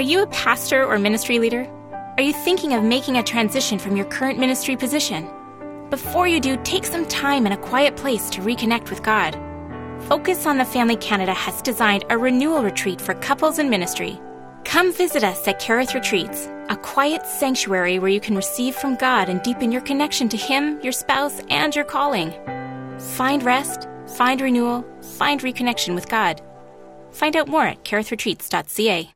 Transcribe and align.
Are 0.00 0.12
you 0.12 0.22
a 0.22 0.26
pastor 0.28 0.82
or 0.82 0.98
ministry 0.98 1.38
leader? 1.38 1.68
Are 2.16 2.22
you 2.22 2.32
thinking 2.32 2.72
of 2.72 2.82
making 2.82 3.18
a 3.18 3.22
transition 3.22 3.78
from 3.78 3.96
your 3.96 4.06
current 4.06 4.38
ministry 4.38 4.74
position? 4.74 5.28
Before 5.90 6.26
you 6.26 6.40
do, 6.40 6.56
take 6.64 6.86
some 6.86 7.04
time 7.04 7.44
in 7.44 7.52
a 7.52 7.58
quiet 7.58 7.96
place 7.96 8.30
to 8.30 8.40
reconnect 8.40 8.88
with 8.88 9.02
God. 9.02 9.34
Focus 10.08 10.46
on 10.46 10.56
the 10.56 10.64
Family 10.64 10.96
Canada 10.96 11.34
has 11.34 11.60
designed 11.60 12.06
a 12.08 12.16
renewal 12.16 12.62
retreat 12.62 12.98
for 12.98 13.12
couples 13.12 13.58
in 13.58 13.68
ministry. 13.68 14.18
Come 14.64 14.90
visit 14.90 15.22
us 15.22 15.46
at 15.46 15.60
Kerith 15.60 15.92
Retreats, 15.92 16.48
a 16.70 16.78
quiet 16.78 17.26
sanctuary 17.26 17.98
where 17.98 18.08
you 18.08 18.20
can 18.20 18.36
receive 18.36 18.76
from 18.76 18.96
God 18.96 19.28
and 19.28 19.42
deepen 19.42 19.70
your 19.70 19.82
connection 19.82 20.30
to 20.30 20.36
Him, 20.38 20.80
your 20.80 20.92
spouse, 20.92 21.42
and 21.50 21.76
your 21.76 21.84
calling. 21.84 22.32
Find 22.98 23.42
rest, 23.42 23.86
find 24.16 24.40
renewal, 24.40 24.82
find 25.18 25.42
reconnection 25.42 25.94
with 25.94 26.08
God. 26.08 26.40
Find 27.10 27.36
out 27.36 27.48
more 27.48 27.66
at 27.66 27.84
kerithretreats.ca. 27.84 29.12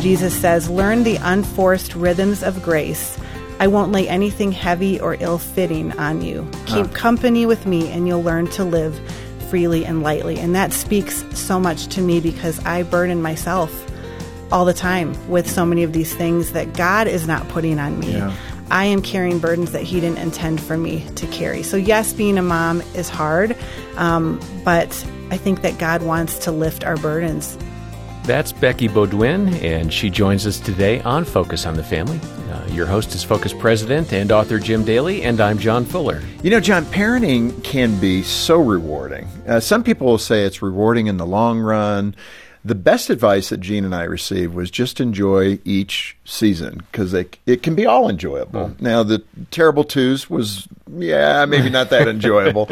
Jesus 0.00 0.34
says, 0.34 0.70
Learn 0.70 1.04
the 1.04 1.16
unforced 1.16 1.94
rhythms 1.94 2.42
of 2.42 2.62
grace. 2.62 3.18
I 3.58 3.66
won't 3.66 3.92
lay 3.92 4.08
anything 4.08 4.52
heavy 4.52 4.98
or 4.98 5.16
ill 5.20 5.36
fitting 5.36 5.92
on 5.98 6.22
you. 6.22 6.48
Keep 6.64 6.86
huh. 6.86 6.92
company 6.92 7.44
with 7.44 7.66
me, 7.66 7.88
and 7.90 8.08
you'll 8.08 8.22
learn 8.22 8.46
to 8.52 8.64
live 8.64 8.98
freely 9.50 9.84
and 9.84 10.02
lightly. 10.02 10.38
And 10.38 10.54
that 10.54 10.72
speaks 10.72 11.22
so 11.38 11.60
much 11.60 11.88
to 11.88 12.00
me 12.00 12.20
because 12.20 12.64
I 12.64 12.82
burden 12.84 13.20
myself 13.20 13.86
all 14.50 14.64
the 14.64 14.72
time 14.72 15.14
with 15.28 15.48
so 15.48 15.66
many 15.66 15.82
of 15.82 15.92
these 15.92 16.14
things 16.14 16.52
that 16.52 16.72
God 16.72 17.06
is 17.06 17.26
not 17.26 17.46
putting 17.48 17.78
on 17.78 18.00
me. 18.00 18.14
Yeah. 18.14 18.34
I 18.70 18.86
am 18.86 19.02
carrying 19.02 19.40
burdens 19.40 19.72
that 19.72 19.82
He 19.82 20.00
didn't 20.00 20.18
intend 20.18 20.62
for 20.62 20.78
me 20.78 21.06
to 21.16 21.26
carry. 21.26 21.62
So, 21.62 21.76
yes, 21.76 22.14
being 22.14 22.38
a 22.38 22.42
mom 22.42 22.80
is 22.94 23.10
hard, 23.10 23.56
um, 23.96 24.40
but 24.64 24.88
I 25.30 25.36
think 25.36 25.60
that 25.62 25.76
God 25.78 26.02
wants 26.02 26.38
to 26.40 26.52
lift 26.52 26.84
our 26.84 26.96
burdens 26.96 27.58
that's 28.30 28.52
Becky 28.52 28.86
Beaudoin, 28.86 29.60
and 29.60 29.92
she 29.92 30.08
joins 30.08 30.46
us 30.46 30.60
today 30.60 31.00
on 31.00 31.24
Focus 31.24 31.66
on 31.66 31.74
the 31.74 31.82
Family. 31.82 32.20
Uh, 32.48 32.64
your 32.68 32.86
host 32.86 33.12
is 33.12 33.24
Focus 33.24 33.52
President 33.52 34.12
and 34.12 34.30
author 34.30 34.60
Jim 34.60 34.84
Daly, 34.84 35.24
and 35.24 35.40
I'm 35.40 35.58
John 35.58 35.84
Fuller. 35.84 36.22
You 36.44 36.50
know, 36.50 36.60
John, 36.60 36.84
parenting 36.84 37.64
can 37.64 37.98
be 37.98 38.22
so 38.22 38.60
rewarding. 38.60 39.26
Uh, 39.48 39.58
some 39.58 39.82
people 39.82 40.06
will 40.06 40.16
say 40.16 40.44
it's 40.44 40.62
rewarding 40.62 41.08
in 41.08 41.16
the 41.16 41.26
long 41.26 41.58
run. 41.58 42.14
The 42.64 42.76
best 42.76 43.10
advice 43.10 43.48
that 43.48 43.58
Jean 43.58 43.84
and 43.84 43.96
I 43.96 44.04
received 44.04 44.54
was 44.54 44.70
just 44.70 45.00
enjoy 45.00 45.58
each 45.64 46.16
season 46.24 46.84
because 46.92 47.12
it, 47.12 47.36
it 47.46 47.64
can 47.64 47.74
be 47.74 47.84
all 47.84 48.08
enjoyable. 48.08 48.68
Mm. 48.68 48.80
Now, 48.80 49.02
the 49.02 49.24
Terrible 49.50 49.82
Twos 49.82 50.30
was, 50.30 50.68
yeah, 50.88 51.46
maybe 51.46 51.68
not 51.68 51.90
that 51.90 52.06
enjoyable. 52.08 52.70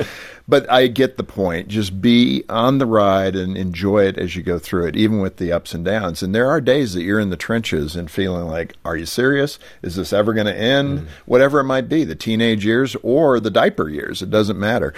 But 0.49 0.71
I 0.71 0.87
get 0.87 1.19
the 1.19 1.25
point. 1.25 1.69
Just 1.69 2.01
be 2.01 2.43
on 2.49 2.79
the 2.79 2.87
ride 2.87 3.37
and 3.37 3.57
enjoy 3.57 4.07
it 4.07 4.17
as 4.17 4.35
you 4.35 4.43
go 4.43 4.59
through 4.59 4.87
it, 4.87 4.97
even 4.97 5.21
with 5.21 5.37
the 5.37 5.53
ups 5.53 5.75
and 5.75 5.85
downs. 5.85 6.23
And 6.23 6.35
there 6.35 6.49
are 6.49 6.61
days 6.61 6.95
that 6.95 7.03
you're 7.03 7.21
in 7.21 7.29
the 7.29 7.37
trenches 7.37 7.95
and 7.95 8.11
feeling 8.11 8.47
like, 8.47 8.75
are 8.85 8.97
you 8.97 9.05
serious? 9.05 9.59
Is 9.83 9.97
this 9.97 10.13
ever 10.13 10.33
going 10.33 10.47
to 10.47 10.59
end? 10.59 11.01
Mm. 11.01 11.07
Whatever 11.27 11.61
it 11.61 11.65
might 11.65 11.89
be, 11.89 12.05
the 12.05 12.15
teenage 12.15 12.65
years 12.65 12.97
or 13.03 13.41
the 13.41 13.51
diaper 13.51 13.91
years, 13.91 14.23
it 14.23 14.31
doesn't 14.31 14.59
matter. 14.59 14.95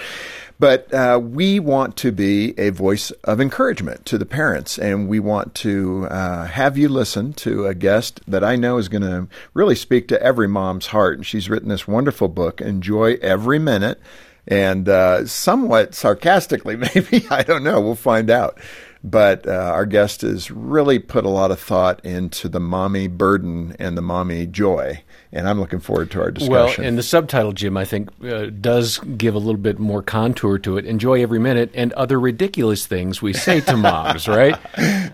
But 0.60 0.92
uh, 0.92 1.18
we 1.20 1.58
want 1.58 1.96
to 1.96 2.12
be 2.12 2.56
a 2.58 2.68
voice 2.68 3.12
of 3.24 3.40
encouragement 3.40 4.04
to 4.04 4.18
the 4.18 4.26
parents, 4.26 4.78
and 4.78 5.08
we 5.08 5.18
want 5.18 5.54
to 5.56 6.06
uh, 6.10 6.44
have 6.44 6.76
you 6.76 6.90
listen 6.90 7.32
to 7.34 7.66
a 7.66 7.74
guest 7.74 8.20
that 8.28 8.44
I 8.44 8.56
know 8.56 8.76
is 8.76 8.90
going 8.90 9.02
to 9.02 9.26
really 9.54 9.74
speak 9.74 10.06
to 10.08 10.22
every 10.22 10.46
mom's 10.46 10.88
heart. 10.88 11.16
And 11.16 11.26
she's 11.26 11.48
written 11.48 11.70
this 11.70 11.88
wonderful 11.88 12.28
book, 12.28 12.60
Enjoy 12.60 13.14
Every 13.22 13.58
Minute 13.58 14.00
and 14.46 14.88
uh, 14.88 15.26
somewhat 15.26 15.94
sarcastically, 15.94 16.76
maybe 16.94 17.26
I 17.30 17.42
don't 17.42 17.64
know. 17.64 17.80
We'll 17.80 17.94
find 17.94 18.30
out. 18.30 18.58
But 19.02 19.48
uh, 19.48 19.52
our 19.52 19.86
guest 19.86 20.20
has 20.20 20.50
really 20.50 20.98
put 20.98 21.24
a 21.24 21.30
lot 21.30 21.50
of 21.50 21.58
thought 21.58 22.04
into 22.04 22.50
the 22.50 22.60
mommy 22.60 23.08
burden 23.08 23.74
and 23.78 23.96
the 23.96 24.02
mommy 24.02 24.46
joy, 24.46 25.02
and 25.32 25.48
I'm 25.48 25.58
looking 25.58 25.80
forward 25.80 26.10
to 26.10 26.20
our 26.20 26.30
discussion. 26.30 26.52
Well, 26.82 26.86
and 26.86 26.98
the 26.98 27.02
subtitle, 27.02 27.52
Jim, 27.52 27.78
I 27.78 27.86
think 27.86 28.10
uh, 28.22 28.50
does 28.60 28.98
give 28.98 29.34
a 29.34 29.38
little 29.38 29.56
bit 29.56 29.78
more 29.78 30.02
contour 30.02 30.58
to 30.58 30.76
it. 30.76 30.84
Enjoy 30.84 31.22
every 31.22 31.38
minute 31.38 31.70
and 31.72 31.94
other 31.94 32.20
ridiculous 32.20 32.84
things 32.84 33.22
we 33.22 33.32
say 33.32 33.62
to 33.62 33.76
moms, 33.78 34.28
right? 34.28 34.58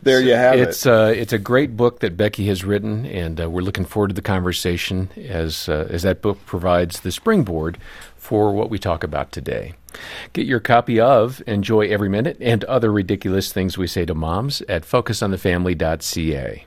there 0.03 0.20
you 0.20 0.34
have 0.34 0.59
it's, 0.59 0.84
it. 0.84 0.92
Uh, 0.92 1.12
it's 1.15 1.32
a 1.32 1.38
great 1.38 1.76
book 1.76 2.00
that 2.00 2.16
Becky 2.16 2.48
has 2.48 2.65
written, 2.65 3.06
and 3.06 3.41
uh, 3.41 3.48
we're 3.48 3.62
looking 3.62 3.84
forward 3.84 4.09
to 4.09 4.15
the 4.15 4.22
conversation 4.22 5.10
as 5.15 5.69
uh, 5.69 5.86
as 5.88 6.03
that 6.03 6.22
book 6.22 6.44
provides 6.44 7.00
the 7.00 7.12
springboard 7.12 7.78
for 8.26 8.53
what 8.53 8.70
we 8.70 8.78
talk 8.78 9.04
about 9.04 9.31
today. 9.31 9.75
Get 10.32 10.47
your 10.47 10.59
copy 10.59 10.98
of 10.98 11.41
Enjoy 11.47 11.87
Every 11.87 12.09
Minute 12.09 12.37
and 12.41 12.64
Other 12.64 12.91
Ridiculous 12.91 13.53
Things 13.53 13.78
We 13.78 13.87
Say 13.87 14.04
to 14.04 14.14
Moms 14.14 14.62
at 14.62 14.82
focusonthefamily.ca. 14.82 16.66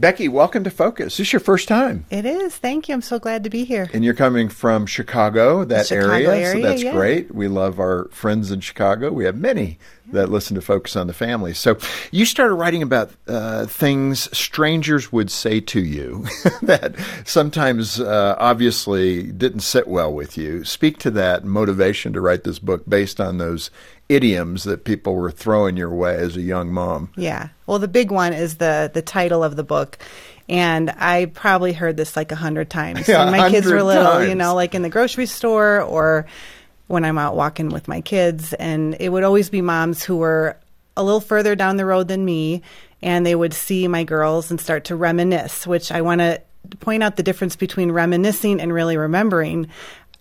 Becky, 0.00 0.28
welcome 0.28 0.64
to 0.64 0.70
Focus. 0.70 1.18
This 1.18 1.26
is 1.26 1.32
your 1.34 1.40
first 1.40 1.68
time. 1.68 2.06
It 2.08 2.24
is. 2.24 2.56
Thank 2.56 2.88
you. 2.88 2.94
I'm 2.94 3.02
so 3.02 3.18
glad 3.18 3.44
to 3.44 3.50
be 3.50 3.64
here. 3.64 3.90
And 3.92 4.02
you're 4.02 4.14
coming 4.14 4.48
from 4.48 4.86
Chicago, 4.86 5.62
that 5.64 5.88
Chicago 5.88 6.14
area, 6.14 6.30
area, 6.30 6.52
so 6.52 6.60
that's 6.62 6.82
yeah. 6.82 6.92
great. 6.92 7.34
We 7.34 7.48
love 7.48 7.78
our 7.78 8.08
friends 8.10 8.50
in 8.50 8.60
Chicago. 8.60 9.12
We 9.12 9.26
have 9.26 9.36
many 9.36 9.78
that 10.12 10.30
listen 10.30 10.54
to 10.54 10.62
Focus 10.62 10.96
on 10.96 11.06
the 11.06 11.12
Family. 11.12 11.52
So 11.52 11.76
you 12.10 12.24
started 12.24 12.54
writing 12.54 12.82
about 12.82 13.10
uh, 13.28 13.66
things 13.66 14.34
strangers 14.36 15.12
would 15.12 15.30
say 15.30 15.60
to 15.60 15.80
you 15.80 16.26
that 16.62 16.94
sometimes 17.26 18.00
uh, 18.00 18.36
obviously 18.38 19.24
didn't 19.24 19.60
sit 19.60 19.86
well 19.86 20.14
with 20.14 20.38
you. 20.38 20.64
Speak 20.64 20.96
to 21.00 21.10
that 21.10 21.44
motivation 21.44 22.14
to 22.14 22.22
write 22.22 22.44
this 22.44 22.58
book 22.58 22.88
based 22.88 23.20
on 23.20 23.36
those 23.36 23.70
idioms 24.10 24.64
that 24.64 24.84
people 24.84 25.14
were 25.14 25.30
throwing 25.30 25.76
your 25.76 25.94
way 25.94 26.16
as 26.16 26.36
a 26.36 26.42
young 26.42 26.72
mom. 26.72 27.10
Yeah. 27.16 27.48
Well, 27.66 27.78
the 27.78 27.88
big 27.88 28.10
one 28.10 28.32
is 28.32 28.56
the 28.56 28.90
the 28.92 29.02
title 29.02 29.42
of 29.44 29.56
the 29.56 29.64
book. 29.64 29.98
And 30.48 30.90
I 30.90 31.26
probably 31.26 31.72
heard 31.72 31.96
this 31.96 32.16
like 32.16 32.32
a 32.32 32.36
hundred 32.36 32.70
times 32.70 33.06
yeah, 33.06 33.24
when 33.24 33.40
my 33.40 33.50
kids 33.50 33.70
were 33.70 33.82
little, 33.84 34.04
times. 34.04 34.28
you 34.28 34.34
know, 34.34 34.56
like 34.56 34.74
in 34.74 34.82
the 34.82 34.88
grocery 34.88 35.26
store 35.26 35.80
or 35.80 36.26
when 36.88 37.04
I'm 37.04 37.18
out 37.18 37.36
walking 37.36 37.68
with 37.68 37.86
my 37.86 38.00
kids. 38.00 38.52
And 38.54 38.96
it 38.98 39.10
would 39.10 39.22
always 39.22 39.48
be 39.48 39.62
moms 39.62 40.02
who 40.02 40.16
were 40.16 40.56
a 40.96 41.04
little 41.04 41.20
further 41.20 41.54
down 41.54 41.76
the 41.76 41.86
road 41.86 42.08
than 42.08 42.24
me. 42.24 42.62
And 43.00 43.24
they 43.24 43.36
would 43.36 43.54
see 43.54 43.86
my 43.86 44.02
girls 44.02 44.50
and 44.50 44.60
start 44.60 44.84
to 44.86 44.96
reminisce, 44.96 45.68
which 45.68 45.92
I 45.92 46.00
want 46.00 46.20
to 46.20 46.42
point 46.80 47.04
out 47.04 47.16
the 47.16 47.22
difference 47.22 47.54
between 47.54 47.92
reminiscing 47.92 48.60
and 48.60 48.72
really 48.72 48.96
remembering. 48.96 49.68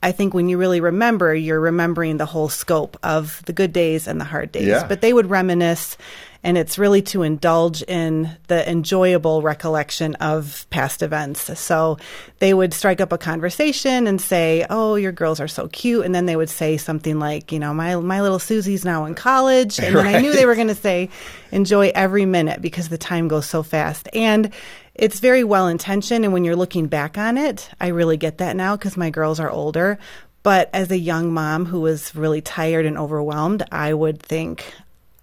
I 0.02 0.12
think 0.12 0.34
when 0.34 0.48
you 0.48 0.58
really 0.58 0.80
remember, 0.80 1.36
you're 1.36 1.60
remembering 1.60 2.18
the 2.18 2.26
whole 2.26 2.50
scope 2.50 2.98
of 3.04 3.44
the 3.46 3.54
good 3.54 3.74
days 3.74 4.08
and 4.08 4.20
the 4.20 4.26
hard 4.26 4.52
days. 4.52 4.68
Yeah. 4.68 4.88
But 4.88 5.02
they 5.02 5.12
would 5.12 5.30
reminisce 5.30 5.98
and 6.44 6.58
it's 6.58 6.78
really 6.78 7.02
to 7.02 7.24
indulge 7.24 7.82
in 7.84 8.30
the 8.48 8.70
enjoyable 8.70 9.42
recollection 9.42 10.16
of 10.16 10.66
past 10.70 11.02
events. 11.02 11.60
So 11.60 11.98
they 12.40 12.54
would 12.54 12.74
strike 12.74 13.02
up 13.02 13.12
a 13.12 13.18
conversation 13.18 14.08
and 14.08 14.22
say, 14.22 14.66
"Oh, 14.70 14.96
your 14.96 15.12
girls 15.12 15.40
are 15.42 15.48
so 15.48 15.68
cute," 15.68 16.06
and 16.06 16.16
then 16.16 16.28
they 16.28 16.38
would 16.38 16.50
say 16.50 16.78
something 16.78 17.20
like, 17.20 17.52
"You 17.52 17.60
know, 17.60 17.74
my 17.74 17.96
my 17.98 18.22
little 18.22 18.40
Susie's 18.40 18.86
now 18.86 19.06
in 19.06 19.16
college," 19.16 19.80
and 19.80 19.94
right. 19.94 20.04
then 20.04 20.16
I 20.16 20.22
knew 20.22 20.34
they 20.34 20.46
were 20.46 20.56
going 20.56 20.68
to 20.70 20.76
say, 20.76 21.10
"Enjoy 21.52 21.92
every 21.94 22.26
minute 22.26 22.62
because 22.62 22.88
the 22.88 22.98
time 22.98 23.28
goes 23.28 23.46
so 23.46 23.62
fast." 23.62 24.08
And 24.14 24.52
it's 25.00 25.20
very 25.20 25.44
well 25.44 25.68
intentioned, 25.68 26.26
and 26.26 26.34
when 26.34 26.44
you're 26.44 26.56
looking 26.56 26.88
back 26.88 27.18
on 27.18 27.38
it, 27.38 27.70
I 27.80 27.88
really 27.88 28.18
get 28.18 28.40
that 28.40 28.56
now 28.56 28.76
because 28.76 28.98
my 28.98 29.10
girls 29.10 29.40
are 29.40 29.50
older. 29.50 29.98
But 30.44 30.70
as 30.74 30.92
a 30.92 30.98
young 30.98 31.34
mom 31.34 31.66
who 31.66 31.82
was 31.82 32.16
really 32.16 32.42
tired 32.42 32.86
and 32.86 32.98
overwhelmed, 32.98 33.64
I 33.72 33.94
would 33.94 34.22
think, 34.22 34.74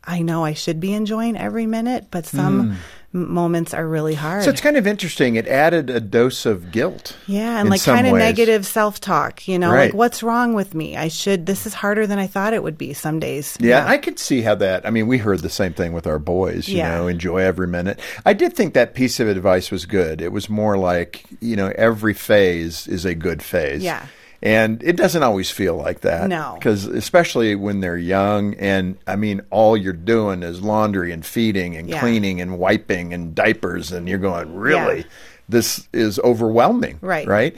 I 0.04 0.22
know 0.22 0.44
I 0.44 0.54
should 0.54 0.80
be 0.80 0.92
enjoying 0.92 1.36
every 1.36 1.66
minute, 1.66 2.06
but 2.10 2.26
some 2.26 2.70
mm. 2.70 2.76
Moments 3.12 3.72
are 3.72 3.86
really 3.86 4.14
hard. 4.14 4.44
So 4.44 4.50
it's 4.50 4.60
kind 4.60 4.76
of 4.76 4.86
interesting. 4.86 5.36
It 5.36 5.46
added 5.48 5.90
a 5.90 6.00
dose 6.00 6.46
of 6.46 6.70
guilt. 6.70 7.16
Yeah, 7.26 7.60
and 7.60 7.70
like 7.70 7.82
kind 7.82 8.06
of 8.06 8.14
negative 8.14 8.66
self 8.66 9.00
talk, 9.00 9.46
you 9.48 9.58
know, 9.58 9.70
right. 9.70 9.86
like 9.86 9.94
what's 9.94 10.22
wrong 10.22 10.54
with 10.54 10.74
me? 10.74 10.96
I 10.96 11.08
should, 11.08 11.46
this 11.46 11.66
is 11.66 11.74
harder 11.74 12.06
than 12.06 12.18
I 12.18 12.26
thought 12.26 12.52
it 12.52 12.62
would 12.62 12.78
be 12.78 12.92
some 12.92 13.18
days. 13.18 13.56
Yeah, 13.60 13.84
yeah. 13.84 13.90
I 13.90 13.98
could 13.98 14.18
see 14.18 14.42
how 14.42 14.54
that, 14.56 14.86
I 14.86 14.90
mean, 14.90 15.06
we 15.06 15.18
heard 15.18 15.40
the 15.40 15.50
same 15.50 15.72
thing 15.72 15.92
with 15.92 16.06
our 16.06 16.18
boys, 16.18 16.68
you 16.68 16.78
yeah. 16.78 16.96
know, 16.96 17.08
enjoy 17.08 17.38
every 17.38 17.68
minute. 17.68 18.00
I 18.24 18.32
did 18.32 18.54
think 18.54 18.74
that 18.74 18.94
piece 18.94 19.20
of 19.20 19.28
advice 19.28 19.70
was 19.70 19.86
good. 19.86 20.20
It 20.20 20.32
was 20.32 20.48
more 20.48 20.76
like, 20.76 21.24
you 21.40 21.56
know, 21.56 21.72
every 21.76 22.14
phase 22.14 22.86
is 22.86 23.04
a 23.04 23.14
good 23.14 23.42
phase. 23.42 23.82
Yeah. 23.82 24.06
And 24.46 24.80
it 24.84 24.96
doesn't 24.96 25.24
always 25.24 25.50
feel 25.50 25.74
like 25.74 26.02
that. 26.02 26.28
No. 26.28 26.54
Because 26.54 26.84
especially 26.84 27.56
when 27.56 27.80
they're 27.80 27.98
young, 27.98 28.54
and 28.54 28.96
I 29.04 29.16
mean, 29.16 29.40
all 29.50 29.76
you're 29.76 29.92
doing 29.92 30.44
is 30.44 30.62
laundry 30.62 31.10
and 31.10 31.26
feeding 31.26 31.74
and 31.74 31.88
yeah. 31.88 31.98
cleaning 31.98 32.40
and 32.40 32.56
wiping 32.56 33.12
and 33.12 33.34
diapers, 33.34 33.90
and 33.90 34.08
you're 34.08 34.18
going, 34.18 34.54
really? 34.54 34.98
Yeah. 34.98 35.04
This 35.48 35.88
is 35.92 36.20
overwhelming. 36.20 37.00
Right. 37.00 37.26
Right? 37.26 37.56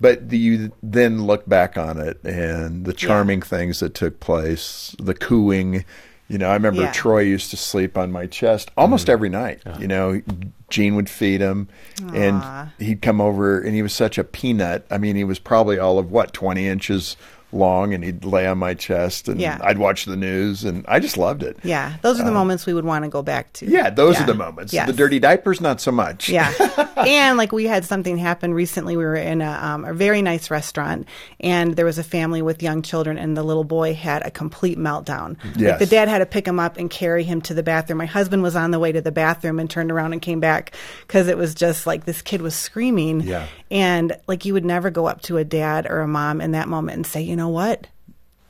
But 0.00 0.30
you 0.30 0.70
then 0.80 1.26
look 1.26 1.48
back 1.48 1.76
on 1.76 1.98
it 1.98 2.22
and 2.22 2.84
the 2.84 2.92
charming 2.92 3.40
yeah. 3.40 3.46
things 3.46 3.80
that 3.80 3.94
took 3.94 4.20
place, 4.20 4.94
the 5.00 5.14
cooing, 5.14 5.84
you 6.28 6.36
know, 6.36 6.50
I 6.50 6.54
remember 6.54 6.82
yeah. 6.82 6.92
Troy 6.92 7.20
used 7.20 7.50
to 7.50 7.56
sleep 7.56 7.96
on 7.96 8.12
my 8.12 8.26
chest 8.26 8.70
almost 8.76 9.06
mm. 9.06 9.10
every 9.10 9.30
night. 9.30 9.62
You 9.80 9.88
know, 9.88 10.20
Jean 10.68 10.94
would 10.96 11.08
feed 11.08 11.40
him, 11.40 11.68
Aww. 11.96 12.14
and 12.14 12.70
he'd 12.78 13.00
come 13.00 13.20
over, 13.20 13.60
and 13.60 13.74
he 13.74 13.82
was 13.82 13.94
such 13.94 14.18
a 14.18 14.24
peanut. 14.24 14.86
I 14.90 14.98
mean, 14.98 15.16
he 15.16 15.24
was 15.24 15.38
probably 15.38 15.78
all 15.78 15.98
of 15.98 16.10
what 16.10 16.34
twenty 16.34 16.68
inches 16.68 17.16
long 17.50 17.94
and 17.94 18.04
he'd 18.04 18.24
lay 18.24 18.46
on 18.46 18.58
my 18.58 18.74
chest 18.74 19.26
and 19.28 19.40
Yeah. 19.40 19.58
I'd 19.62 19.78
watch 19.78 20.04
the 20.04 20.16
news 20.16 20.64
and 20.64 20.84
I 20.86 21.00
just 21.00 21.16
loved 21.16 21.42
it. 21.42 21.56
Yeah, 21.62 21.94
those 22.02 22.20
are 22.20 22.24
the 22.24 22.30
moments 22.30 22.66
we 22.66 22.74
would 22.74 22.84
want 22.84 23.04
to 23.04 23.08
go 23.10 23.22
back 23.22 23.52
to. 23.54 23.66
Yeah, 23.66 23.88
those 23.90 24.16
Yeah. 24.16 24.24
are 24.24 24.26
the 24.26 24.34
moments. 24.34 24.72
Yes. 24.72 24.86
The 24.86 24.92
dirty 24.92 25.18
diapers, 25.18 25.60
not 25.60 25.80
so 25.80 25.90
much. 25.90 26.28
Yeah, 26.28 26.52
and 26.96 27.38
like 27.38 27.52
we 27.52 27.64
had 27.64 27.84
something 27.86 28.18
happen 28.18 28.52
recently. 28.52 28.96
We 28.96 29.04
were 29.04 29.14
in 29.16 29.40
a, 29.40 29.50
um, 29.62 29.84
a 29.86 29.94
very 29.94 30.20
nice 30.20 30.50
restaurant, 30.50 31.06
and 31.40 31.74
there 31.76 31.86
was 31.86 31.98
a 31.98 32.04
family 32.04 32.42
with 32.42 32.62
young 32.62 32.82
children, 32.82 33.16
and 33.16 33.36
the 33.36 33.42
little 33.42 33.64
boy 33.64 33.94
had 33.94 34.26
a 34.26 34.30
complete 34.30 34.76
meltdown. 34.78 35.36
Like 35.56 35.78
the 35.78 35.86
dad 35.86 36.08
had 36.08 36.18
to 36.18 36.26
pick 36.26 36.46
him 36.46 36.60
up 36.60 36.76
and 36.76 36.90
carry 36.90 37.24
him 37.24 37.40
to 37.42 37.54
the 37.54 37.62
bathroom. 37.62 37.98
My 37.98 38.06
husband 38.06 38.42
was 38.42 38.56
on 38.56 38.72
the 38.72 38.78
way 38.78 38.92
to 38.92 39.00
the 39.00 39.12
bathroom 39.12 39.58
and 39.58 39.70
turned 39.70 39.90
around 39.90 40.12
and 40.12 40.20
came 40.20 40.40
back 40.40 40.74
because 41.06 41.28
it 41.28 41.38
was 41.38 41.54
just 41.54 41.86
like 41.86 42.04
this 42.04 42.20
kid 42.22 42.42
was 42.42 42.54
screaming. 42.54 43.20
Yeah. 43.22 43.46
and 43.70 44.16
like 44.26 44.44
you 44.44 44.54
would 44.54 44.64
never 44.64 44.90
go 44.90 45.06
up 45.06 45.20
to 45.22 45.36
a 45.36 45.44
dad 45.44 45.86
or 45.88 46.00
a 46.00 46.08
mom 46.08 46.40
in 46.40 46.52
that 46.52 46.68
moment 46.68 46.96
and 46.96 47.06
say, 47.06 47.20
you 47.20 47.36
know 47.38 47.48
what. 47.48 47.86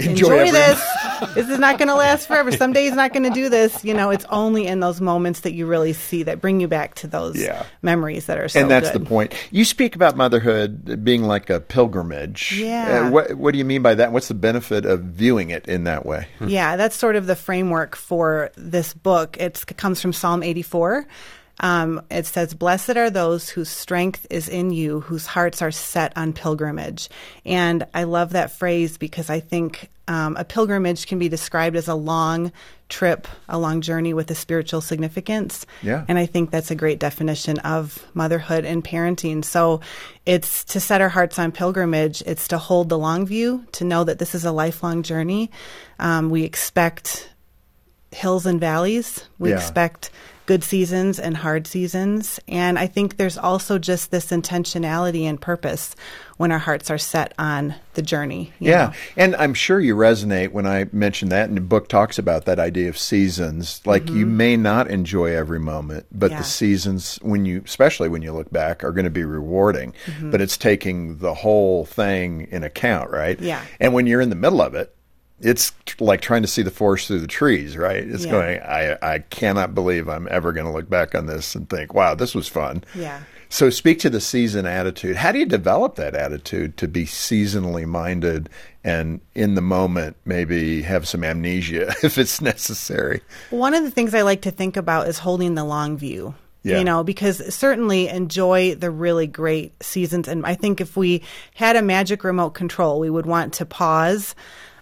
Enjoy 0.01 0.43
Enjoy, 0.45 0.53
this. 0.53 0.81
this 1.35 1.49
is 1.49 1.59
not 1.59 1.77
going 1.77 1.89
to 1.89 1.95
last 1.97 2.29
forever. 2.29 2.53
Someday 2.53 2.85
he's 2.85 2.95
not 2.95 3.13
going 3.13 3.25
to 3.25 3.31
do 3.31 3.49
this. 3.49 3.85
You 3.85 3.95
know, 3.95 4.11
it's 4.11 4.25
only 4.27 4.69
in 4.69 4.79
those 4.79 5.01
moments 5.01 5.41
that 5.41 5.55
you 5.55 5.67
really 5.67 5.93
see 5.93 6.23
that 6.23 6.41
bring 6.41 6.61
you 6.61 6.69
back 6.69 6.95
to 6.97 7.09
those 7.09 7.37
Yeah. 7.37 7.65
memories 7.83 8.27
that 8.27 8.39
are 8.39 8.49
so 8.49 8.61
and 8.61 8.71
that's 8.71 8.93
good. 8.93 9.03
the 9.03 9.07
point. 9.07 9.35
You 9.51 9.65
speak 9.65 9.97
about 9.97 10.17
motherhood 10.17 11.03
being 11.03 11.25
like 11.25 11.51
a 11.51 11.59
pilgrimage. 11.59 12.57
Yeah. 12.61 13.07
Uh, 13.07 13.11
what, 13.11 13.35
what 13.35 13.51
do 13.51 13.59
you 13.59 13.65
mean 13.65 13.83
by 13.83 13.97
that? 13.97 14.13
What's 14.13 14.29
the 14.29 14.35
benefit 14.35 14.87
of 14.87 15.01
viewing 15.01 15.51
it 15.51 15.67
in 15.67 15.83
that 15.85 16.07
way? 16.07 16.29
Yeah, 16.47 16.77
that's 16.77 16.95
sort 16.95 17.17
of 17.17 17.27
the 17.27 17.35
framework 17.35 17.97
for 17.97 18.53
this 18.57 18.95
book. 18.95 19.37
It's, 19.41 19.65
it 19.65 19.77
comes 19.79 20.01
from 20.01 20.13
Psalm 20.13 20.45
84. 20.45 21.09
Um, 21.61 22.03
it 22.11 22.27
says, 22.27 22.55
Blessed 22.55 22.97
are 22.97 23.11
those 23.11 23.49
whose 23.49 23.69
strength 23.69 24.27
is 24.31 24.49
in 24.49 24.71
you, 24.71 25.01
whose 25.01 25.27
hearts 25.27 25.61
are 25.61 25.71
set 25.73 26.17
on 26.17 26.33
pilgrimage. 26.33 27.09
And 27.45 27.85
I 27.95 28.05
love 28.05 28.31
that 28.31 28.53
phrase 28.53 28.97
because 28.97 29.29
I 29.29 29.41
think 29.41 29.91
um, 30.07 30.37
a 30.37 30.45
pilgrimage 30.45 31.07
can 31.07 31.19
be 31.19 31.29
described 31.29 31.77
as 31.77 31.89
a 31.89 31.95
long 31.95 32.53
trip, 32.89 33.29
a 33.49 33.59
long 33.59 33.83
journey 33.83 34.15
with 34.15 34.31
a 34.31 34.35
spiritual 34.35 34.81
significance. 34.81 35.67
Yeah. 35.83 36.05
And 36.09 36.19
I 36.19 36.25
think 36.25 36.51
that's 36.51 36.71
a 36.71 36.75
great 36.75 36.99
definition 36.99 37.59
of 37.59 38.07
motherhood 38.15 38.65
and 38.65 38.83
parenting. 38.83 39.45
So 39.45 39.81
it's 40.25 40.65
to 40.67 40.81
set 40.81 41.03
our 41.03 41.11
hearts 41.11 41.39
on 41.39 41.53
pilgrimage, 41.53 42.23
it's 42.23 42.49
to 42.49 42.59
hold 42.59 42.89
the 42.89 42.97
long 42.99 43.27
view, 43.27 43.67
to 43.73 43.85
know 43.85 44.05
that 44.05 44.19
this 44.19 44.35
is 44.35 44.45
a 44.47 44.53
lifelong 44.53 45.03
journey. 45.03 45.51
Um, 45.99 46.31
we 46.31 46.45
expect 46.45 47.29
hills 48.11 48.47
and 48.47 48.59
valleys, 48.59 49.25
we 49.39 49.51
Yeah. 49.51 49.57
expect 49.57 50.11
good 50.49 50.65
seasons 50.65 51.19
and 51.21 51.37
hard 51.37 51.67
seasons. 51.67 52.41
And 52.49 52.79
I 52.79 52.87
think 52.87 53.19
there's 53.19 53.37
also 53.37 53.79
just 53.79 54.11
this 54.11 54.31
intentionality 54.31 55.25
and 55.25 55.39
purpose 55.39 55.95
when 56.39 56.51
our 56.53 56.59
hearts 56.59 56.91
are 56.91 56.97
set 56.97 57.35
on 57.39 57.75
the 57.93 58.01
journey. 58.01 58.51
you 58.59 58.71
Yeah, 58.71 58.87
know? 58.87 58.93
and 59.19 59.37
I'm 59.37 59.53
sure 59.53 59.79
you 59.79 59.95
resonate 59.95 60.53
when 60.53 60.67
I 60.67 60.87
mention 60.91 61.29
that, 61.29 61.49
and 61.49 61.57
the 61.57 61.61
book 61.61 61.89
talks 61.89 62.19
about 62.19 62.47
that 62.47 62.59
idea 62.59 62.89
of 62.89 62.97
seasons. 62.97 63.83
Like 63.85 64.09
you 64.09 64.25
may 64.25 64.57
not 64.57 64.89
enjoy 64.89 65.37
every 65.37 65.61
moment, 65.61 66.07
but 66.11 66.29
Mm-hmm. 66.29 66.33
Yeah. 66.33 66.39
the 66.39 66.45
seasons, 66.45 67.19
when 67.21 67.45
you, 67.45 67.61
especially 67.67 68.09
when 68.09 68.23
you 68.23 68.33
look 68.33 68.51
back, 68.51 68.83
are 68.85 68.93
going 68.93 69.05
to 69.05 69.11
be 69.11 69.25
rewarding. 69.25 69.93
Mm-hmm. 70.07 70.31
But 70.31 70.41
it's 70.41 70.57
taking 70.57 71.19
the 71.19 71.35
whole 71.35 71.85
thing 71.85 72.49
in 72.51 72.65
account, 72.65 73.11
right? 73.11 73.39
Yeah. 73.39 73.63
And 73.81 73.93
when 73.93 74.07
you're 74.07 74.21
in 74.23 74.31
the 74.31 74.35
middle 74.37 74.63
of 74.63 74.75
it, 74.75 74.95
it's 75.41 75.73
like 76.01 76.21
trying 76.21 76.43
to 76.43 76.49
see 76.49 76.63
the 76.63 76.71
forest 76.71 77.07
through 77.09 77.21
the 77.21 77.27
trees, 77.27 77.77
right? 77.77 78.03
It's 78.03 78.25
Yeah. 78.25 78.31
going. 78.31 78.61
I 78.61 78.97
I 79.03 79.19
cannot 79.31 79.75
believe 79.75 80.09
I'm 80.09 80.27
ever 80.31 80.53
going 80.53 80.67
to 80.67 80.73
look 80.73 80.89
back 80.91 81.15
on 81.15 81.27
this 81.27 81.55
and 81.55 81.69
think, 81.69 81.95
"Wow, 81.95 82.15
this 82.15 82.35
was 82.35 82.49
fun." 82.49 82.83
Yeah. 82.95 83.21
So 83.51 83.71
speak 83.71 83.99
to 84.01 84.11
the 84.11 84.21
season 84.21 84.67
attitude. 84.67 85.17
How 85.17 85.33
do 85.33 85.39
you 85.39 85.47
develop 85.47 85.95
that 85.95 86.15
attitude 86.15 86.77
to 86.79 86.87
be 86.89 87.07
seasonally 87.07 87.87
minded 87.87 88.51
and 88.85 89.21
in 89.35 89.55
the 89.55 89.63
moment 89.63 90.17
maybe 90.27 90.83
have 90.83 91.09
some 91.09 91.25
amnesia 91.25 91.95
if 92.03 92.19
it's 92.19 92.41
necessary? 92.43 93.23
One 93.51 93.73
of 93.75 93.85
the 93.85 93.91
things 93.91 94.13
I 94.15 94.21
like 94.23 94.43
to 94.43 94.51
think 94.51 94.77
about 94.77 95.09
is 95.09 95.19
holding 95.19 95.55
the 95.55 95.65
long 95.65 95.97
view. 95.97 96.35
Yeah. 96.65 96.79
You 96.79 96.85
know, 96.85 97.05
because 97.05 97.55
certainly 97.55 98.09
enjoy 98.09 98.75
the 98.75 98.91
really 98.91 99.27
great 99.29 99.83
seasons. 99.83 100.29
And 100.29 100.45
I 100.45 100.55
think 100.55 100.81
if 100.83 100.97
we 100.97 101.23
had 101.55 101.77
a 101.77 101.83
magic 101.83 102.25
remote 102.25 102.51
control, 102.51 102.99
we 103.01 103.09
would 103.09 103.25
want 103.27 103.55
to 103.55 103.65
pause 103.65 104.35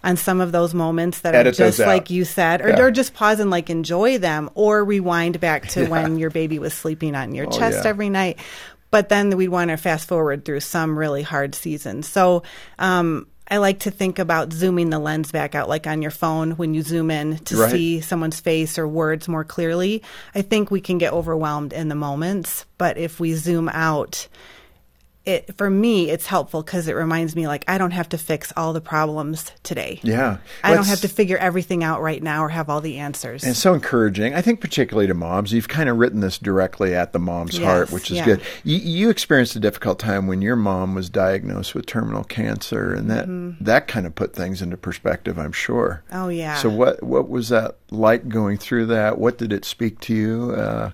on 0.06 0.16
some 0.16 0.40
of 0.40 0.52
those 0.52 0.72
moments 0.72 1.20
that 1.20 1.34
Edit 1.34 1.54
are 1.54 1.56
just 1.66 1.80
like 1.80 2.08
you 2.08 2.24
said, 2.24 2.62
or, 2.62 2.68
Yeah. 2.70 2.80
or 2.80 2.90
just 2.90 3.12
pause 3.12 3.40
and 3.40 3.50
like 3.50 3.68
enjoy 3.68 4.16
them, 4.18 4.48
or 4.54 4.82
rewind 4.84 5.40
back 5.40 5.66
to 5.70 5.86
when 5.86 6.16
your 6.16 6.30
baby 6.30 6.58
was 6.58 6.72
sleeping 6.72 7.14
on 7.14 7.34
your 7.34 7.46
Oh, 7.48 7.50
chest 7.50 7.80
yeah. 7.82 7.90
every 7.90 8.08
night. 8.08 8.38
But 8.92 9.08
then 9.08 9.36
we'd 9.36 9.48
want 9.48 9.70
to 9.70 9.76
fast 9.76 10.06
forward 10.08 10.44
through 10.44 10.60
some 10.60 10.96
really 10.98 11.22
hard 11.22 11.54
seasons. 11.56 12.06
So, 12.08 12.44
um, 12.78 13.26
I 13.48 13.58
like 13.58 13.80
to 13.80 13.90
think 13.92 14.18
about 14.18 14.52
zooming 14.52 14.90
the 14.90 14.98
lens 14.98 15.30
back 15.30 15.54
out, 15.54 15.68
like 15.68 15.86
on 15.86 16.02
your 16.02 16.10
phone 16.10 16.52
when 16.52 16.72
you 16.74 16.82
zoom 16.82 17.10
in 17.12 17.38
to 17.38 17.56
Right. 17.56 17.70
see 17.70 18.00
someone's 18.00 18.40
face 18.40 18.76
or 18.78 18.88
words 18.88 19.28
more 19.28 19.44
clearly. 19.44 20.02
I 20.34 20.42
think 20.42 20.70
we 20.70 20.80
can 20.80 20.98
get 20.98 21.12
overwhelmed 21.12 21.72
in 21.72 21.88
the 21.88 21.94
moments, 21.94 22.64
but 22.78 22.96
if 22.98 23.20
we 23.20 23.34
zoom 23.34 23.68
out, 23.68 24.26
it 25.26 25.56
for 25.56 25.68
me 25.68 26.08
it's 26.08 26.26
helpful 26.26 26.62
because 26.62 26.86
it 26.88 26.94
reminds 26.94 27.34
me 27.34 27.46
like 27.48 27.64
I 27.68 27.78
don't 27.78 27.90
have 27.90 28.08
to 28.10 28.18
fix 28.18 28.52
all 28.56 28.72
the 28.72 28.80
problems 28.80 29.50
today. 29.64 30.00
Yeah. 30.02 30.38
I 30.62 30.72
don't 30.72 30.86
have 30.86 31.00
to 31.00 31.08
figure 31.08 31.36
everything 31.36 31.82
out 31.82 32.00
right 32.00 32.22
now 32.22 32.44
or 32.44 32.48
have 32.48 32.70
all 32.70 32.80
the 32.80 32.98
answers. 32.98 33.42
And 33.44 33.56
so 33.56 33.74
encouraging. 33.74 34.34
I 34.34 34.40
think 34.40 34.60
particularly 34.60 35.08
to 35.08 35.14
moms, 35.14 35.52
you've 35.52 35.68
kind 35.68 35.88
of 35.88 35.98
written 35.98 36.20
this 36.20 36.38
directly 36.38 36.94
at 36.94 37.12
the 37.12 37.18
mom's 37.18 37.58
Yes, 37.58 37.64
heart, 37.64 37.90
which 37.90 38.10
is 38.10 38.18
yeah. 38.18 38.24
good. 38.24 38.42
You, 38.64 38.76
you 38.78 39.10
experienced 39.10 39.56
a 39.56 39.60
difficult 39.60 39.98
time 39.98 40.26
when 40.26 40.42
your 40.42 40.56
mom 40.56 40.94
was 40.94 41.10
diagnosed 41.10 41.74
with 41.74 41.86
terminal 41.86 42.24
cancer, 42.24 42.94
and 42.94 43.10
that 43.10 43.26
that 43.64 43.88
kind 43.88 44.06
of 44.06 44.14
put 44.14 44.34
things 44.34 44.62
into 44.62 44.76
perspective. 44.76 45.38
I'm 45.38 45.52
sure. 45.52 46.02
Mm-hmm. 46.08 46.16
Oh, 46.16 46.28
yeah. 46.28 46.56
So 46.56 46.68
what 46.68 47.02
what 47.02 47.28
was 47.28 47.48
that 47.48 47.76
like 47.90 48.28
going 48.28 48.58
through 48.58 48.86
that? 48.86 49.18
What 49.18 49.38
did 49.38 49.52
it 49.52 49.64
speak 49.64 50.00
to 50.00 50.14
you? 50.14 50.52
Uh, 50.52 50.90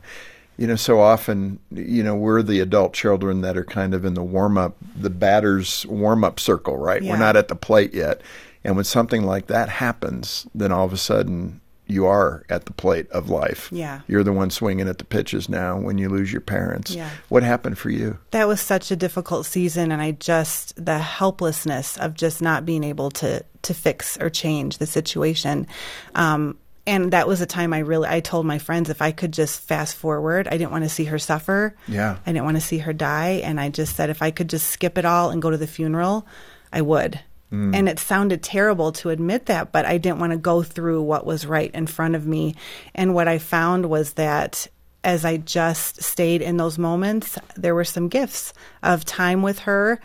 you 0.62 0.68
know, 0.68 0.76
so 0.76 1.00
often, 1.00 1.58
you 1.72 2.04
know, 2.04 2.14
we're 2.14 2.40
the 2.40 2.60
adult 2.60 2.92
children 2.92 3.40
that 3.40 3.56
are 3.56 3.64
kind 3.64 3.94
of 3.94 4.04
in 4.04 4.14
the 4.14 4.22
warm 4.22 4.56
up, 4.56 4.76
the 4.94 5.10
batter's 5.10 5.84
warm 5.86 6.22
up 6.22 6.38
circle, 6.38 6.76
right? 6.76 7.02
Yeah. 7.02 7.10
We're 7.10 7.18
not 7.18 7.34
at 7.34 7.48
the 7.48 7.56
plate 7.56 7.92
yet. 7.92 8.20
And 8.62 8.76
when 8.76 8.84
something 8.84 9.24
like 9.24 9.48
that 9.48 9.68
happens, 9.68 10.46
then 10.54 10.70
all 10.70 10.84
of 10.84 10.92
a 10.92 10.96
sudden 10.96 11.60
you 11.88 12.06
are 12.06 12.44
at 12.48 12.66
the 12.66 12.72
plate 12.72 13.10
of 13.10 13.28
life. 13.28 13.70
Yeah. 13.72 14.02
You're 14.06 14.22
the 14.22 14.32
one 14.32 14.50
swinging 14.50 14.86
at 14.86 14.98
the 14.98 15.04
pitches 15.04 15.48
now 15.48 15.80
when 15.80 15.98
you 15.98 16.08
lose 16.08 16.30
your 16.30 16.40
parents. 16.40 16.94
Yeah. 16.94 17.10
What 17.28 17.42
happened 17.42 17.76
for 17.76 17.90
you? 17.90 18.18
that 18.30 18.46
was 18.46 18.60
such 18.60 18.92
a 18.92 18.96
difficult 18.96 19.46
season 19.46 19.90
and 19.90 20.00
I 20.00 20.12
just 20.12 20.76
the 20.76 20.98
helplessness 20.98 21.96
of 21.96 22.14
just 22.14 22.40
not 22.40 22.64
being 22.64 22.84
able 22.84 23.10
to 23.10 23.44
to 23.62 23.74
fix 23.74 24.16
or 24.20 24.30
change 24.30 24.78
the 24.78 24.86
situation. 24.86 25.66
Um 26.14 26.56
and 26.87 27.12
that 27.12 27.29
was 27.29 27.40
a 27.40 27.46
time 27.46 27.73
I 27.73 27.79
really 27.79 28.08
I 28.08 28.20
told 28.20 28.46
my 28.46 28.58
friends 28.58 28.90
if 28.90 29.02
I 29.02 29.12
could 29.12 29.32
just 29.32 29.61
fast 29.61 29.94
forward, 29.94 30.48
I 30.48 30.56
didn't 30.56 30.72
want 30.72 30.84
to 30.84 30.91
see 30.91 31.05
her 31.05 31.19
suffer. 31.19 31.74
Yeah. 31.86 32.19
I 32.27 32.32
didn't 32.32 32.44
want 32.44 32.56
to 32.56 32.62
see 32.62 32.79
her 32.79 32.93
die 32.93 33.41
and 33.44 33.60
I 33.60 33.69
just 33.69 33.96
said 33.96 34.10
if 34.10 34.22
I 34.22 34.31
could 34.31 34.48
just 34.48 34.69
skip 34.69 34.98
it 34.98 35.05
all 35.05 35.31
and 35.31 35.41
go 35.41 35.51
to 35.51 35.56
the 35.56 35.67
funeral, 35.67 36.27
I 36.72 36.82
would. 36.82 37.20
Mm. 37.53 37.77
And 37.77 37.89
it 37.89 37.98
sounded 37.98 38.43
terrible 38.43 38.93
to 38.93 39.10
admit 39.10 39.46
that, 39.46 39.72
but 39.72 39.84
I 39.84 39.98
didn't 39.98 40.19
want 40.19 40.32
to 40.32 40.39
go 40.39 40.62
through 40.62 41.03
what 41.03 41.27
was 41.27 41.46
right 41.46 41.70
in 41.72 41.86
front 41.86 42.15
of 42.15 42.27
me. 42.27 42.56
And 42.94 43.15
what 43.15 43.29
I 43.29 43.39
found 43.39 43.86
was 43.86 44.15
that 44.15 44.67
as 45.05 45.24
I 45.24 45.36
just 45.36 46.03
stayed 46.03 46.43
in 46.43 46.56
those 46.56 46.79
moments, 46.79 47.39
there 47.56 47.74
were 47.74 47.84
some 47.84 48.08
gifts 48.08 48.55
of 48.82 49.05
time 49.05 49.43
with 49.43 49.60
her, 49.60 50.01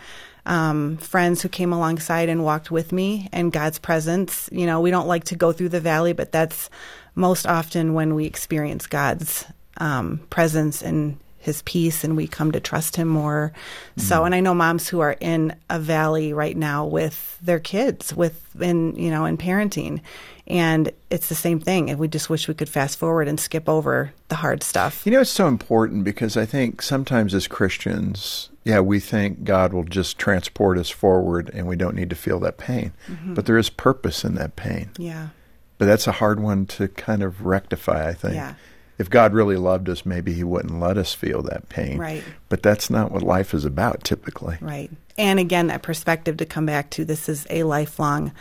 um, 0.48 0.98
friends 0.98 1.42
who 1.42 1.50
came 1.50 1.72
alongside 1.72 2.30
and 2.30 2.44
walked 2.44 2.72
with 2.72 2.92
me, 2.92 3.30
and 3.32 3.52
God's 3.52 3.78
presence. 3.78 4.50
You 4.52 4.66
know, 4.66 4.82
we 4.82 4.90
don't 4.90 5.08
like 5.08 5.26
to 5.26 5.36
go 5.36 5.52
through 5.52 5.70
the 5.70 5.80
valley, 5.80 6.14
but 6.14 6.32
that's 6.32 6.70
most 7.14 7.46
often 7.46 7.94
when 7.94 8.16
we 8.16 8.26
experience 8.26 8.88
God's 8.88 9.46
um, 9.78 10.20
presence 10.30 10.82
and 10.82 11.20
his 11.40 11.62
peace 11.62 12.04
and 12.04 12.18
we 12.18 12.28
come 12.28 12.52
to 12.52 12.60
trust 12.60 12.96
him 12.96 13.08
more. 13.08 13.54
So, 13.96 14.26
and 14.26 14.36
I 14.36 14.42
know 14.42 14.54
moms 14.54 14.90
who 14.90 15.00
are 15.00 15.16
in 15.22 15.56
a 15.70 15.80
valley 15.80 16.34
right 16.34 16.58
now 16.58 16.86
with 16.86 17.38
their 17.42 17.60
kids, 17.60 18.14
with 18.14 18.62
in 18.62 18.96
you 18.96 19.10
know 19.10 19.26
in 19.26 19.38
parenting, 19.38 20.02
and 20.48 20.92
it's 21.10 21.28
the 21.28 21.36
same 21.36 21.60
thing. 21.60 21.90
And 21.90 22.00
we 22.00 22.08
just 22.08 22.30
wish 22.30 22.48
we 22.48 22.54
could 22.54 22.70
fast 22.70 22.98
forward 22.98 23.28
and 23.28 23.40
skip 23.40 23.68
over 23.68 24.14
the 24.30 24.36
hard 24.36 24.64
stuff. 24.64 25.06
You 25.06 25.12
know, 25.12 25.22
it's 25.22 25.30
so 25.30 25.48
important 25.48 26.06
because 26.06 26.38
I 26.38 26.46
think 26.46 26.82
sometimes 26.82 27.34
as 27.34 27.48
Christians, 27.48 28.50
yeah, 28.64 28.80
we 28.80 29.00
think 29.00 29.44
God 29.44 29.74
will 29.74 29.84
just 29.84 30.18
transport 30.18 30.78
us 30.78 30.90
forward 30.90 31.52
and 31.54 31.68
we 31.68 31.76
don't 31.76 31.96
need 31.96 32.10
to 32.10 32.16
feel 32.16 32.40
that 32.40 32.58
pain. 32.58 32.94
Mm-hmm. 33.08 33.34
But 33.34 33.46
there 33.46 33.58
is 33.58 33.70
purpose 33.70 34.24
in 34.24 34.36
that 34.36 34.56
pain. 34.56 34.90
Yeah, 34.98 35.30
But 35.78 35.86
that's 35.86 36.08
a 36.08 36.14
hard 36.14 36.40
one 36.40 36.66
to 36.68 36.88
kind 36.88 37.24
of 37.24 37.46
rectify, 37.46 38.08
I 38.08 38.14
think. 38.14 38.36
Yeah. 38.36 38.54
If 38.98 39.12
God 39.12 39.34
really 39.34 39.58
loved 39.58 39.90
us, 39.90 40.06
maybe 40.06 40.34
He 40.34 40.44
wouldn't 40.44 40.80
let 40.80 40.98
us 40.98 41.14
feel 41.14 41.44
that 41.44 41.70
pain. 41.70 41.98
Right. 41.98 42.24
But 42.50 42.64
that's 42.64 42.90
not 42.90 43.12
what 43.12 43.22
life 43.22 43.54
is 43.54 43.66
about 43.66 44.04
typically. 44.04 44.58
right. 44.62 44.90
And 45.20 45.40
again, 45.40 45.68
that 45.68 45.82
perspective 45.82 46.38
to 46.38 46.46
come 46.46 46.68
back 46.68 46.92
to 46.92 47.04
this 47.04 47.28
is 47.28 47.48
a 47.50 47.64
lifelong 47.64 48.32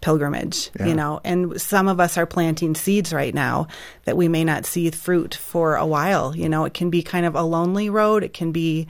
pilgrimage, 0.00 0.70
Yeah. 0.78 0.86
you 0.86 0.94
know. 0.94 1.20
And 1.24 1.60
some 1.60 1.88
of 1.88 2.00
us 2.00 2.16
are 2.16 2.26
planting 2.26 2.74
seeds 2.74 3.12
right 3.12 3.34
now 3.34 3.66
that 4.04 4.16
we 4.16 4.28
may 4.28 4.44
not 4.44 4.66
see 4.66 4.90
fruit 4.90 5.34
for 5.34 5.76
a 5.76 5.86
while. 5.86 6.34
You 6.34 6.48
know, 6.48 6.64
it 6.64 6.74
can 6.74 6.90
be 6.90 7.02
kind 7.02 7.26
of 7.26 7.34
a 7.34 7.42
lonely 7.42 7.90
road. 7.90 8.22
It 8.22 8.32
can 8.32 8.52
be 8.52 8.86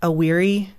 a 0.00 0.10
weary 0.10 0.70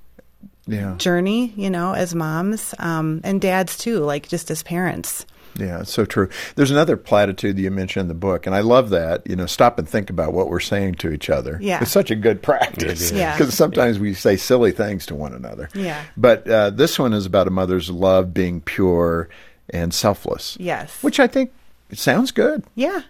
Yeah. 0.65 0.95
journey, 0.98 1.53
you 1.57 1.69
know, 1.69 1.93
as 1.93 2.15
moms 2.15 2.74
um, 2.79 3.22
and 3.24 3.39
dads 3.41 3.77
too, 3.77 4.00
like 4.00 4.27
just 4.29 4.50
as 4.50 4.63
parents. 4.63 5.25
Yeah, 5.57 5.81
it's 5.81 5.93
so 5.93 6.05
true. 6.05 6.29
There's 6.55 6.72
another 6.72 6.98
platitude 6.98 7.57
that 7.57 7.62
you 7.62 7.72
mentioned 7.72 8.01
in 8.01 8.07
the 8.07 8.13
book, 8.13 8.45
and 8.45 8.55
I 8.55 8.62
love 8.62 8.89
that. 8.89 9.27
You 9.29 9.36
know, 9.36 9.45
stop 9.45 9.79
and 9.79 9.88
think 9.88 10.10
about 10.10 10.33
what 10.33 10.50
we're 10.50 10.60
saying 10.60 10.95
to 10.95 11.12
each 11.12 11.29
other. 11.29 11.57
Yeah. 11.62 11.79
It's 11.81 11.91
such 11.91 12.12
a 12.12 12.15
good 12.15 12.41
practice. 12.41 13.12
Yeah. 13.12 13.33
Because 13.43 13.53
sometimes 13.55 14.00
we 14.00 14.13
say 14.13 14.36
silly 14.36 14.72
things 14.72 15.05
to 15.07 15.15
one 15.15 15.33
another. 15.33 15.69
Yeah. 15.74 16.03
But 16.15 16.48
uh, 16.48 16.69
this 16.69 17.00
one 17.00 17.13
is 17.13 17.25
about 17.25 17.48
a 17.48 17.51
mother's 17.51 17.89
love 17.89 18.33
being 18.33 18.62
pure 18.62 19.29
and 19.69 19.93
selfless. 19.93 20.57
Yes. 20.60 21.01
Which 21.01 21.19
I 21.19 21.27
think 21.27 21.51
it 21.89 21.98
sounds 21.98 22.31
good. 22.31 22.63
Yeah, 22.75 23.01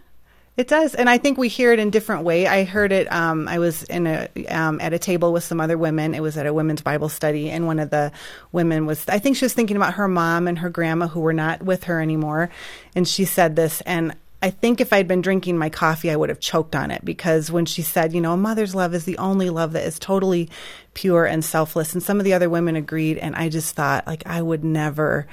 it 0.55 0.67
does, 0.67 0.93
and 0.93 1.09
I 1.09 1.17
think 1.17 1.37
we 1.37 1.47
hear 1.47 1.73
it 1.73 1.79
in 1.79 1.89
different 1.89 2.23
way. 2.23 2.45
I 2.45 2.63
heard 2.63 2.91
it. 2.91 3.11
Um, 3.11 3.47
I 3.47 3.57
was 3.57 3.83
in 3.83 4.05
a 4.05 4.29
um, 4.49 4.79
at 4.81 4.93
a 4.93 4.99
table 4.99 5.33
with 5.33 5.43
some 5.43 5.59
other 5.59 5.77
women. 5.77 6.13
It 6.13 6.21
was 6.21 6.37
at 6.37 6.45
a 6.45 6.53
women's 6.53 6.81
Bible 6.81 7.09
study, 7.09 7.49
and 7.49 7.65
one 7.65 7.79
of 7.79 7.89
the 7.89 8.11
women 8.51 8.85
was. 8.85 9.07
I 9.09 9.17
think 9.19 9.37
she 9.37 9.45
was 9.45 9.53
thinking 9.53 9.77
about 9.77 9.95
her 9.95 10.07
mom 10.07 10.47
and 10.47 10.59
her 10.59 10.69
grandma 10.69 11.07
who 11.07 11.21
were 11.21 11.33
not 11.33 11.63
with 11.63 11.85
her 11.85 11.99
anymore, 12.01 12.49
and 12.95 13.07
she 13.07 13.25
said 13.25 13.55
this, 13.55 13.81
and 13.81 14.15
I 14.43 14.51
think 14.51 14.79
if 14.81 14.91
I'd 14.93 15.07
been 15.07 15.21
drinking 15.21 15.57
my 15.57 15.69
coffee, 15.69 16.11
I 16.11 16.15
would 16.17 16.29
have 16.29 16.39
choked 16.41 16.75
on 16.75 16.91
it 16.91 17.03
because 17.05 17.49
when 17.49 17.65
she 17.65 17.81
said, 17.81 18.13
you 18.13 18.19
know, 18.21 18.33
a 18.33 18.37
mother's 18.37 18.75
love 18.75 18.93
is 18.93 19.05
the 19.05 19.17
only 19.17 19.49
love 19.49 19.71
that 19.71 19.85
is 19.85 19.97
totally 19.97 20.49
pure 20.93 21.25
and 21.25 21.43
selfless, 21.43 21.93
and 21.93 22.03
some 22.03 22.19
of 22.19 22.25
the 22.25 22.33
other 22.33 22.49
women 22.49 22.75
agreed, 22.75 23.17
and 23.17 23.35
I 23.35 23.49
just 23.49 23.73
thought, 23.73 24.05
like, 24.05 24.21
I 24.27 24.41
would 24.41 24.63
never 24.63 25.25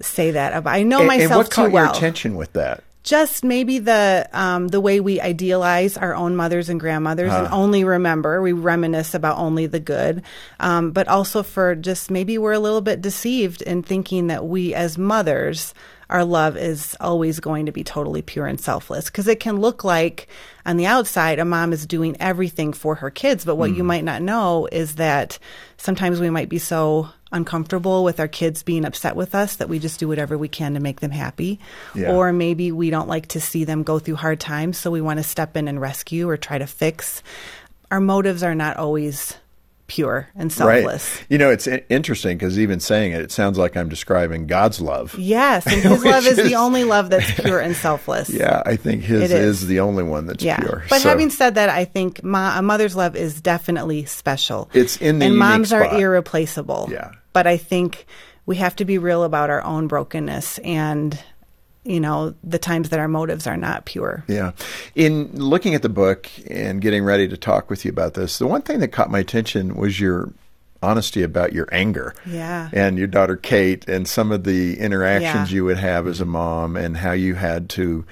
say 0.00 0.32
that. 0.32 0.52
about 0.54 0.74
I 0.74 0.82
know 0.82 0.98
And- 0.98 1.06
myself 1.06 1.30
and 1.30 1.38
what 1.38 1.46
too 1.46 1.54
caught 1.54 1.70
well 1.70 1.84
your 1.86 1.94
attention 1.94 2.34
with 2.36 2.52
that? 2.52 2.82
Just 3.02 3.42
maybe 3.44 3.78
the 3.78 4.28
um, 4.32 4.68
the 4.68 4.80
way 4.80 5.00
we 5.00 5.20
idealize 5.20 5.96
our 5.96 6.14
own 6.14 6.36
mothers 6.36 6.68
and 6.68 6.78
grandmothers 6.78 7.32
and 7.32 7.48
only 7.48 7.84
remember 7.84 8.40
we 8.40 8.52
reminisce 8.52 9.14
about 9.14 9.38
only 9.38 9.66
the 9.66 9.80
good. 9.80 10.22
Um, 10.60 10.92
but 10.92 11.08
also 11.08 11.42
for 11.42 11.74
just 11.74 12.10
maybe 12.10 12.38
we're 12.38 12.52
a 12.52 12.60
little 12.60 12.80
bit 12.80 13.00
deceived 13.00 13.62
in 13.62 13.82
thinking 13.82 14.28
that 14.28 14.46
we 14.46 14.74
as 14.74 14.96
mothers 14.98 15.74
our 16.12 16.24
love 16.24 16.58
is 16.58 16.94
always 17.00 17.40
going 17.40 17.66
to 17.66 17.72
be 17.72 17.82
totally 17.82 18.20
pure 18.20 18.46
and 18.46 18.60
selfless. 18.60 19.06
Because 19.06 19.26
it 19.26 19.40
can 19.40 19.60
look 19.60 19.82
like 19.82 20.28
on 20.66 20.76
the 20.76 20.86
outside 20.86 21.38
a 21.38 21.44
mom 21.44 21.72
is 21.72 21.86
doing 21.86 22.16
everything 22.20 22.72
for 22.72 22.94
her 22.94 23.10
kids 23.10 23.44
but 23.44 23.56
what 23.56 23.70
you 23.70 23.82
mm. 23.82 23.86
might 23.86 24.04
not 24.04 24.22
know 24.22 24.68
is 24.70 24.96
that 24.96 25.38
sometimes 25.76 26.20
we 26.20 26.30
might 26.30 26.48
be 26.48 26.58
so 26.58 27.08
uncomfortable 27.32 28.04
with 28.04 28.20
our 28.20 28.28
kids 28.28 28.62
being 28.62 28.84
upset 28.84 29.16
with 29.16 29.34
us 29.34 29.56
that 29.56 29.68
we 29.68 29.78
just 29.78 29.98
do 29.98 30.06
whatever 30.06 30.36
we 30.36 30.48
can 30.48 30.74
to 30.74 30.80
make 30.80 31.00
them 31.00 31.10
happy. 31.10 31.58
Yeah. 31.94 32.12
or 32.12 32.32
maybe 32.32 32.70
we 32.70 32.90
don't 32.90 33.08
like 33.08 33.28
to 33.28 33.40
see 33.40 33.64
them 33.64 33.82
go 33.82 33.98
through 33.98 34.16
hard 34.16 34.38
times 34.38 34.76
so 34.78 34.90
we 34.90 35.00
want 35.00 35.18
to 35.18 35.24
step 35.24 35.56
in 35.56 35.66
and 35.66 35.80
rescue 35.80 36.28
or 36.28 36.36
try 36.36 36.58
to 36.58 36.66
fix. 36.66 37.22
Our 37.90 38.00
motives 38.00 38.42
are 38.42 38.54
not 38.54 38.76
always 38.76 39.36
pure 39.94 40.26
and 40.34 40.50
selfless 40.50 41.16
Right. 41.18 41.26
You 41.28 41.36
know, 41.36 41.50
it's 41.50 41.66
interesting 41.90 42.38
because 42.38 42.58
even 42.58 42.80
saying 42.80 43.12
it, 43.12 43.20
it 43.20 43.30
sounds 43.30 43.58
like 43.58 43.76
I'm 43.76 43.90
describing 43.90 44.46
God's 44.46 44.80
love. 44.80 45.14
yes 45.18 45.66
and 45.66 45.82
his 45.82 46.02
love 46.04 46.26
is, 46.26 46.38
is- 46.38 46.48
the 46.48 46.54
only 46.56 46.84
love 46.84 47.10
that's 47.10 47.30
pure 47.40 47.60
and 47.60 47.76
selfless 47.76 48.30
Yeah, 48.30 48.62
I 48.64 48.76
think 48.76 49.02
his 49.02 49.30
is. 49.30 49.62
is. 49.62 49.66
the 49.66 49.80
only 49.80 50.02
one 50.04 50.24
that's 50.26 50.42
Yeah, 50.42 50.58
pure. 50.60 50.84
but 50.88 51.02
So- 51.02 51.10
having 51.10 51.28
said 51.28 51.56
that, 51.56 51.68
I 51.68 51.84
think 51.84 52.24
ma- 52.24 52.58
a 52.58 52.62
mother's 52.62 52.96
love 52.96 53.16
is 53.16 53.40
definitely 53.42 54.06
special. 54.06 54.70
It's 54.72 54.96
in 54.96 55.18
the 55.18 55.26
and 55.26 55.36
moms 55.36 55.68
spot. 55.68 55.82
are 55.92 55.98
irreplaceable. 56.00 56.88
Yeah. 56.90 57.10
but 57.34 57.46
I 57.46 57.58
think 57.58 58.06
we 58.46 58.56
have 58.56 58.74
to 58.76 58.84
be 58.84 58.96
real 58.98 59.22
about 59.24 59.50
our 59.50 59.62
own 59.62 59.88
brokenness 59.88 60.58
and 60.58 61.18
you 61.84 61.98
know 62.00 62.34
the 62.44 62.58
times 62.58 62.90
that 62.90 63.00
our 63.00 63.08
motives 63.08 63.46
are 63.46 63.56
not 63.56 63.84
pure. 63.86 64.24
Yeah. 64.28 64.52
In 64.94 65.30
looking 65.34 65.74
at 65.74 65.82
the 65.82 65.88
book 65.88 66.28
and 66.48 66.80
getting 66.80 67.04
ready 67.04 67.26
to 67.28 67.36
talk 67.36 67.70
with 67.70 67.84
you 67.84 67.90
about 67.90 68.14
this, 68.14 68.38
the 68.38 68.46
one 68.46 68.62
thing 68.62 68.78
that 68.80 68.88
caught 68.88 69.10
my 69.10 69.18
attention 69.18 69.74
was 69.74 69.98
your 70.00 70.32
honesty 70.82 71.22
about 71.22 71.52
your 71.52 71.68
anger. 71.72 72.14
Yeah. 72.26 72.68
And 72.72 72.98
your 72.98 73.06
daughter 73.06 73.36
Kate 73.36 73.88
and 73.88 74.06
some 74.08 74.32
of 74.32 74.44
the 74.44 74.78
interactions 74.78 75.50
Yeah. 75.50 75.54
you 75.56 75.64
would 75.64 75.78
have 75.78 76.06
as 76.06 76.20
a 76.20 76.24
mom 76.24 76.76
and 76.76 76.96
how 76.96 77.12
you 77.12 77.34
had 77.34 77.68
to 77.70 78.04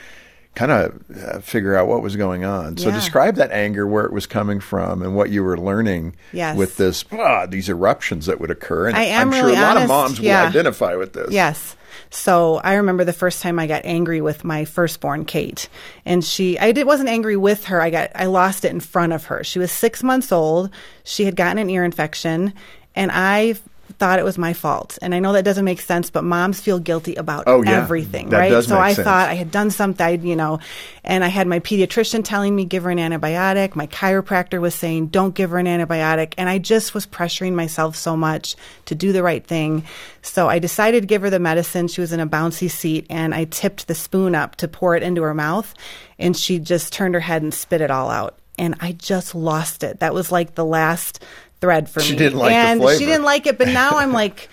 kind 0.57 0.73
of 0.73 1.00
uh, 1.17 1.39
figure 1.41 1.77
out 1.77 1.87
what 1.87 2.03
was 2.03 2.17
going 2.17 2.45
on. 2.45 2.77
So 2.77 2.89
Yeah. 2.89 2.95
describe 2.97 3.37
that 3.37 3.53
anger, 3.53 3.87
where 3.87 4.05
it 4.05 4.12
was 4.12 4.27
coming 4.27 4.59
from, 4.59 5.00
and 5.00 5.15
what 5.15 5.31
you 5.31 5.45
were 5.45 5.57
learning 5.57 6.17
Yes. 6.33 6.57
with 6.57 6.77
this 6.77 7.05
ah, 7.12 7.47
these 7.47 7.69
eruptions 7.69 8.27
that 8.27 8.41
would 8.41 8.50
occur. 8.50 8.89
And 8.89 8.97
I 8.97 9.05
am 9.05 9.31
sure 9.33 9.47
really 9.47 9.57
a 9.59 9.62
lot 9.62 9.77
of 9.77 9.87
moms 9.89 10.19
Yeah. 10.19 10.43
will 10.43 10.49
identify 10.49 10.97
with 10.97 11.12
this. 11.12 11.31
Yes. 11.31 11.77
So 12.11 12.56
I 12.56 12.75
remember 12.75 13.04
the 13.04 13.12
first 13.12 13.42
time 13.42 13.59
I 13.59 13.66
got 13.66 13.85
angry 13.85 14.20
with 14.20 14.44
my 14.44 14.64
firstborn 14.64 15.25
Kate, 15.25 15.68
and 16.04 16.25
she 16.25 16.59
I 16.59 16.73
did 16.73 16.87
wasn't 16.87 17.09
angry 17.09 17.37
with 17.37 17.64
her. 17.66 17.80
I 17.80 17.90
got 17.90 18.11
I 18.14 18.26
lost 18.26 18.64
it 18.64 18.70
in 18.70 18.80
front 18.80 19.12
of 19.12 19.26
her. 19.26 19.44
She 19.44 19.59
was 19.59 19.70
six 19.73 20.02
months 20.02 20.32
old. 20.32 20.70
She 21.04 21.25
had 21.25 21.37
gotten 21.37 21.59
an 21.59 21.70
ear 21.70 21.85
infection, 21.85 22.52
and 22.94 23.11
I 23.12 23.56
thought 23.99 24.18
it 24.18 24.25
was 24.25 24.38
my 24.38 24.52
fault. 24.52 24.99
And 25.02 25.14
I 25.14 25.18
know 25.18 25.32
that 25.32 25.44
doesn't 25.44 25.64
make 25.64 25.80
sense, 25.80 26.11
but 26.11 26.25
moms 26.25 26.61
feel 26.61 26.78
guilty 26.78 27.14
about 27.16 27.44
Oh, 27.47 27.62
yeah. 27.62 27.73
everything, 27.82 28.30
That 28.30 28.38
right? 28.38 28.64
so 28.64 28.78
I 28.78 28.92
sense. 28.92 29.04
thought 29.04 29.28
I 29.28 29.35
had 29.35 29.50
done 29.50 29.70
something, 29.70 30.04
I'd, 30.04 30.23
you 30.23 30.37
know, 30.37 30.61
and 31.04 31.23
I 31.25 31.28
had 31.28 31.47
my 31.47 31.61
pediatrician 31.61 32.25
telling 32.25 32.54
me 32.54 32.64
give 32.64 32.85
her 32.85 32.90
an 32.90 32.99
antibiotic. 32.99 33.75
My 33.75 33.87
chiropractor 33.87 34.61
was 34.61 34.75
saying 34.75 35.09
don't 35.09 35.35
give 35.35 35.50
her 35.50 35.59
an 35.59 35.66
antibiotic, 35.66 36.35
and 36.38 36.49
I 36.49 36.59
just 36.59 36.94
was 36.94 37.06
pressuring 37.06 37.54
myself 37.54 37.97
so 37.97 38.16
much 38.16 38.56
to 38.87 38.94
do 38.94 39.12
the 39.12 39.23
right 39.23 39.44
thing. 39.47 39.85
So 40.23 40.49
I 40.49 40.59
decided 40.59 41.02
to 41.02 41.06
give 41.06 41.23
her 41.23 41.30
the 41.30 41.38
medicine. 41.40 41.88
She 41.88 42.00
was 42.00 42.12
in 42.12 42.20
a 42.20 42.26
bouncy 42.26 42.70
seat, 42.70 43.06
and 43.11 43.35
I 43.35 43.44
tipped 43.44 43.88
the 43.88 43.94
spoon 43.94 44.35
up 44.35 44.56
to 44.56 44.68
pour 44.68 44.97
it 44.97 45.02
into 45.02 45.23
her 45.23 45.35
mouth, 45.35 45.75
and 46.18 46.37
she 46.37 46.59
just 46.59 46.92
turned 46.92 47.14
her 47.14 47.20
head 47.20 47.42
and 47.42 47.52
spit 47.52 47.80
it 47.80 47.90
all 47.90 48.11
out. 48.11 48.37
And 48.59 48.75
I 48.80 48.92
just 48.92 49.35
lost 49.35 49.82
it. 49.82 50.00
That 50.00 50.12
was 50.12 50.30
like 50.30 50.54
the 50.54 50.64
last 50.66 51.23
thread 51.61 51.88
for 51.88 52.00
She 52.00 52.12
me. 52.12 52.19
didn't 52.19 52.38
like 52.38 52.52
and 52.52 52.81
she 52.99 53.07
didn't 53.07 53.25
like 53.25 53.47
it, 53.47 53.59
but 53.59 53.69
now 53.69 53.90
I'm 53.93 54.12
like 54.23 54.49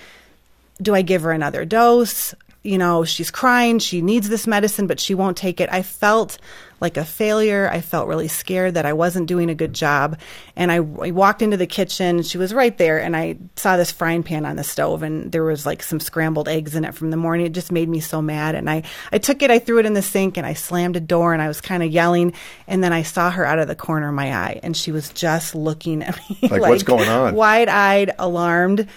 do 0.81 0.93
I 0.93 1.01
give 1.01 1.23
her 1.23 1.31
another 1.31 1.65
dose? 1.65 2.35
You 2.63 2.77
know, 2.77 3.03
she's 3.05 3.31
crying. 3.31 3.79
She 3.79 4.01
needs 4.01 4.29
this 4.29 4.45
medicine, 4.45 4.87
but 4.87 4.99
she 4.99 5.15
won't 5.15 5.37
take 5.37 5.59
it. 5.61 5.69
I 5.71 5.81
felt 5.81 6.37
like 6.79 6.97
a 6.97 7.05
failure. 7.05 7.69
I 7.71 7.81
felt 7.81 8.07
really 8.07 8.27
scared 8.27 8.75
that 8.75 8.85
I 8.85 8.93
wasn't 8.93 9.27
doing 9.27 9.49
a 9.49 9.55
good 9.55 9.73
job. 9.73 10.17
And 10.55 10.71
I, 10.71 10.75
I 10.75 10.79
walked 11.11 11.41
into 11.41 11.57
the 11.57 11.67
kitchen. 11.67 12.23
She 12.23 12.37
was 12.37 12.53
right 12.53 12.77
there, 12.77 13.01
and 13.01 13.15
I 13.15 13.37
saw 13.55 13.77
this 13.77 13.91
frying 13.91 14.23
pan 14.23 14.45
on 14.45 14.55
the 14.55 14.63
stove, 14.63 15.03
and 15.03 15.31
there 15.31 15.43
was 15.43 15.65
like 15.65 15.81
some 15.83 15.99
scrambled 15.99 16.47
eggs 16.47 16.75
in 16.75 16.85
it 16.85 16.93
from 16.93 17.11
the 17.11 17.17
morning. 17.17 17.45
It 17.45 17.53
just 17.53 17.71
made 17.71 17.89
me 17.89 17.99
so 17.99 18.21
mad. 18.21 18.55
And 18.55 18.69
I, 18.69 18.83
I 19.11 19.17
took 19.17 19.41
it, 19.41 19.51
I 19.51 19.59
threw 19.59 19.79
it 19.79 19.85
in 19.85 19.93
the 19.93 20.01
sink, 20.01 20.37
and 20.37 20.45
I 20.45 20.53
slammed 20.53 20.95
a 20.95 20.99
door, 21.01 21.33
and 21.33 21.41
I 21.41 21.47
was 21.47 21.61
kind 21.61 21.83
of 21.83 21.89
yelling. 21.91 22.33
And 22.67 22.83
then 22.83 22.93
I 22.93 23.03
saw 23.03 23.31
her 23.31 23.45
out 23.45 23.59
of 23.59 23.67
the 23.67 23.75
corner 23.75 24.09
of 24.09 24.13
my 24.15 24.33
eye, 24.33 24.59
and 24.63 24.75
she 24.75 24.91
was 24.91 25.09
just 25.09 25.55
looking 25.55 26.03
at 26.03 26.17
me 26.29 26.37
Like, 26.49 26.61
what's 26.61 26.83
going 26.83 27.09
on? 27.09 27.35
wide 27.35 27.69
eyed, 27.69 28.11
alarmed. 28.19 28.87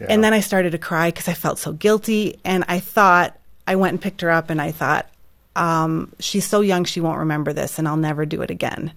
And 0.00 0.22
then 0.22 0.32
I 0.32 0.40
started 0.40 0.70
to 0.70 0.78
cry 0.78 1.08
because 1.10 1.26
I 1.26 1.34
felt 1.34 1.58
so 1.58 1.72
guilty. 1.72 2.38
And 2.44 2.64
I 2.68 2.78
thought, 2.78 3.36
I 3.66 3.74
went 3.76 3.92
and 3.94 4.00
picked 4.00 4.20
her 4.20 4.30
up 4.30 4.48
and 4.48 4.62
I 4.62 4.70
thought, 4.70 5.08
um, 5.58 6.12
she's 6.20 6.46
so 6.46 6.60
young, 6.60 6.84
she 6.84 7.00
won't 7.00 7.18
remember 7.18 7.52
this 7.52 7.78
and 7.78 7.88
I'll 7.88 7.96
never 7.96 8.24
do 8.26 8.42
it 8.42 8.50
again. 8.50 8.92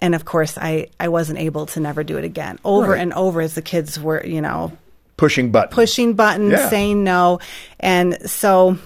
And 0.00 0.14
of 0.14 0.24
course, 0.24 0.58
I, 0.58 0.88
I 1.00 1.08
wasn't 1.08 1.38
able 1.38 1.66
to 1.66 1.80
never 1.80 2.04
do 2.04 2.16
it 2.18 2.24
again. 2.24 2.58
Over 2.64 2.92
Right. 2.92 3.00
and 3.00 3.12
over 3.14 3.40
as 3.40 3.54
the 3.54 3.62
kids 3.62 3.98
were, 3.98 4.24
you 4.24 4.40
know, 4.40 4.72
Pushing 5.16 5.50
buttons. 5.52 5.74
pushing 5.74 6.14
buttons, 6.14 6.52
Yeah. 6.52 6.68
saying 6.68 7.04
no. 7.04 7.38
And 7.80 8.18
so 8.28 8.76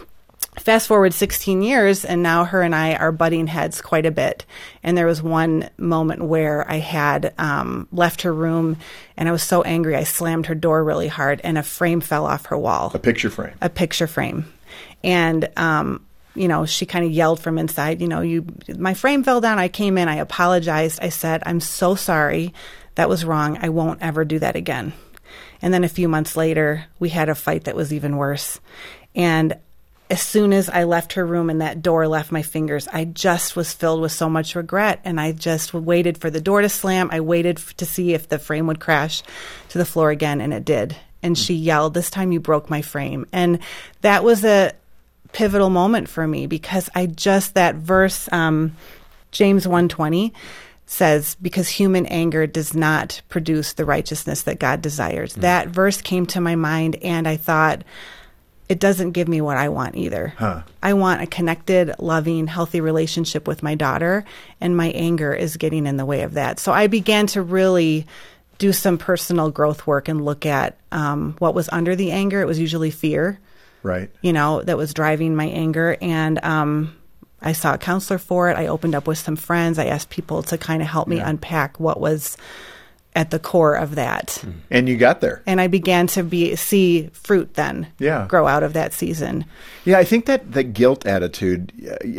fast 0.61 0.87
forward 0.89 1.15
16 1.15 1.63
years 1.63 2.05
and 2.05 2.23
now 2.23 2.45
her 2.45 2.63
and 2.63 2.75
I 2.75 2.95
are 2.95 3.13
butting 3.13 3.47
heads 3.47 3.81
quite 3.81 4.05
a 4.07 4.11
bit. 4.11 4.45
And 4.83 4.97
there 4.97 5.07
was 5.07 5.23
one 5.23 5.71
moment 5.79 6.23
where 6.23 6.71
I 6.71 6.77
had 6.79 7.33
um, 7.39 7.89
left 7.93 8.23
her 8.23 8.33
room 8.33 8.77
and 9.17 9.29
I 9.29 9.33
was 9.33 9.43
so 9.43 9.63
angry 9.63 9.97
I 9.97 10.05
slammed 10.05 10.47
her 10.47 10.55
door 10.55 10.85
really 10.85 11.09
hard 11.09 11.41
and 11.45 11.57
a 11.59 11.63
frame 11.63 12.01
fell 12.01 12.27
off 12.27 12.47
her 12.47 12.59
wall 12.59 12.91
A 12.95 12.99
picture 12.99 13.31
frame. 13.31 13.55
a 13.61 13.71
picture 13.71 14.07
frame. 14.07 14.45
And, 15.03 15.49
um, 15.57 16.05
you 16.39 16.49
know, 16.49 16.67
she 16.67 16.87
kind 16.87 17.05
of 17.05 17.11
yelled 17.11 17.41
from 17.41 17.59
inside, 17.59 18.01
you 18.01 18.09
know, 18.09 18.21
you, 18.21 18.47
my 18.77 18.95
frame 18.95 19.25
fell 19.25 19.41
down. 19.41 19.59
I 19.59 19.69
came 19.69 19.99
in, 19.99 20.09
I 20.09 20.17
apologized. 20.17 21.01
I 21.03 21.09
said, 21.09 21.43
I'm 21.45 21.61
so 21.61 21.95
sorry. 21.95 22.55
That 22.95 23.09
was 23.09 23.25
wrong. 23.25 23.59
I 23.61 23.69
won't 23.69 24.03
ever 24.03 24.25
do 24.25 24.39
that 24.39 24.57
again. 24.57 24.93
And 25.61 25.75
then 25.75 25.85
a 25.85 25.89
few 25.89 26.09
months 26.09 26.37
later, 26.37 26.87
we 26.99 27.09
had 27.09 27.29
a 27.29 27.35
fight 27.35 27.65
that 27.65 27.77
was 27.77 27.93
even 27.93 28.17
worse. 28.17 28.61
And 29.15 29.57
as 30.11 30.23
soon 30.23 30.53
as 30.53 30.69
I 30.69 30.85
left 30.85 31.15
her 31.15 31.27
room 31.27 31.51
and 31.51 31.61
that 31.61 31.83
door 31.83 32.09
left 32.09 32.33
my 32.33 32.43
fingers, 32.43 32.89
I 32.89 33.05
just 33.05 33.57
was 33.57 33.73
filled 33.73 34.01
with 34.01 34.13
so 34.13 34.31
much 34.31 34.55
regret. 34.55 35.01
And 35.05 35.21
I 35.21 35.33
just 35.33 35.75
waited 35.75 36.19
for 36.19 36.31
the 36.31 36.41
door 36.41 36.63
to 36.63 36.69
slam. 36.69 37.11
I 37.13 37.21
waited 37.21 37.59
f- 37.59 37.77
to 37.77 37.87
see 37.87 38.15
if 38.15 38.29
the 38.29 38.39
frame 38.39 38.67
would 38.69 38.81
crash 38.81 39.23
to 39.71 39.79
the 39.79 39.85
floor 39.85 40.11
again, 40.11 40.41
and 40.41 40.55
it 40.55 40.65
did. 40.65 40.97
And 41.23 41.37
she 41.37 41.55
yelled, 41.55 41.95
This 41.95 42.11
time 42.11 42.33
you 42.33 42.41
broke 42.41 42.71
my 42.71 42.81
frame. 42.81 43.27
And 43.33 43.59
that 44.01 44.25
was 44.25 44.45
a 44.45 44.73
pivotal 45.33 45.71
moment 45.71 46.09
for 46.09 46.27
me 46.27 46.47
because 46.47 46.89
I 46.95 47.07
just, 47.07 47.55
that 47.55 47.77
verse, 47.77 48.29
um, 48.33 48.77
James 49.31 49.67
120 49.67 50.33
says 50.87 51.37
because 51.43 51.69
human 51.69 52.07
anger 52.07 52.47
does 52.47 52.75
not 52.75 53.21
produce 53.29 53.75
the 53.75 53.85
righteousness 53.85 54.43
that 54.43 54.59
God 54.59 54.81
desires. 54.81 55.35
That 55.35 55.69
verse 55.69 56.01
came 56.01 56.27
to 56.27 56.41
my 56.41 56.57
mind 56.57 56.97
and 57.03 57.29
I 57.29 57.37
thought 57.37 57.85
it 58.69 58.81
doesn't 58.81 59.13
give 59.13 59.29
me 59.29 59.41
what 59.41 59.57
I 59.57 59.69
want 59.69 59.97
either. 59.97 60.35
Huh. 60.37 60.63
I 60.83 60.95
want 60.95 61.23
a 61.23 61.27
connected, 61.27 61.95
loving, 61.99 62.47
healthy 62.47 62.81
relationship 62.81 63.47
with 63.47 63.63
my 63.63 63.75
daughter 63.75 64.25
and 64.61 64.77
my 64.77 64.89
anger 64.91 65.35
is 65.35 65.57
getting 65.57 65.87
in 65.87 65.97
the 65.97 66.07
way 66.07 66.23
of 66.23 66.35
that. 66.35 66.59
So 66.59 66.73
I 66.73 66.87
began 66.87 67.27
to 67.29 67.43
really 67.43 68.07
do 68.59 68.73
some 68.73 68.99
personal 68.99 69.51
growth 69.51 69.87
work 69.87 70.09
and 70.09 70.25
look 70.25 70.45
at 70.45 70.77
um, 70.91 71.37
what 71.39 71.55
was 71.55 71.69
under 71.71 71.95
the 71.97 72.11
anger. 72.11 72.41
It 72.41 72.47
was 72.47 72.59
usually 72.59 72.91
fear, 72.91 73.39
Right. 73.83 74.11
you 74.23 74.33
know, 74.33 74.63
that 74.63 74.77
was 74.77 74.93
driving 74.93 75.37
my 75.37 75.47
anger. 75.47 75.97
And 76.01 76.43
um, 76.45 76.97
I 77.41 77.53
saw 77.53 77.75
a 77.75 77.79
counselor 77.79 78.19
for 78.19 78.51
it. 78.51 78.57
I 78.57 78.67
opened 78.67 78.95
up 78.95 79.07
with 79.07 79.19
some 79.19 79.37
friends. 79.37 79.79
I 79.79 79.87
asked 79.87 80.11
people 80.11 80.43
to 80.45 80.59
kind 80.59 80.83
of 80.83 80.89
help 80.89 81.09
me 81.09 81.21
unpack 81.21 81.79
what 81.79 82.01
was 82.01 82.37
at 83.19 83.31
the 83.33 83.39
core 83.41 83.75
of 83.75 83.97
that. 83.97 84.45
And 84.71 84.89
you 84.89 84.97
got 84.97 85.21
there. 85.21 85.43
And 85.45 85.61
I 85.61 85.67
began 85.67 86.07
to 86.09 86.23
be 86.23 86.55
see 86.55 87.09
fruit 87.13 87.55
then 87.55 87.89
Yeah. 87.99 88.27
grow 88.29 88.47
out 88.47 88.63
of 88.63 88.75
that 88.75 88.93
season. 88.93 89.45
Yeah, 89.85 89.99
I 89.99 90.05
think 90.05 90.27
that 90.27 90.53
the 90.53 90.63
guilt 90.63 91.05
attitude. 91.05 91.73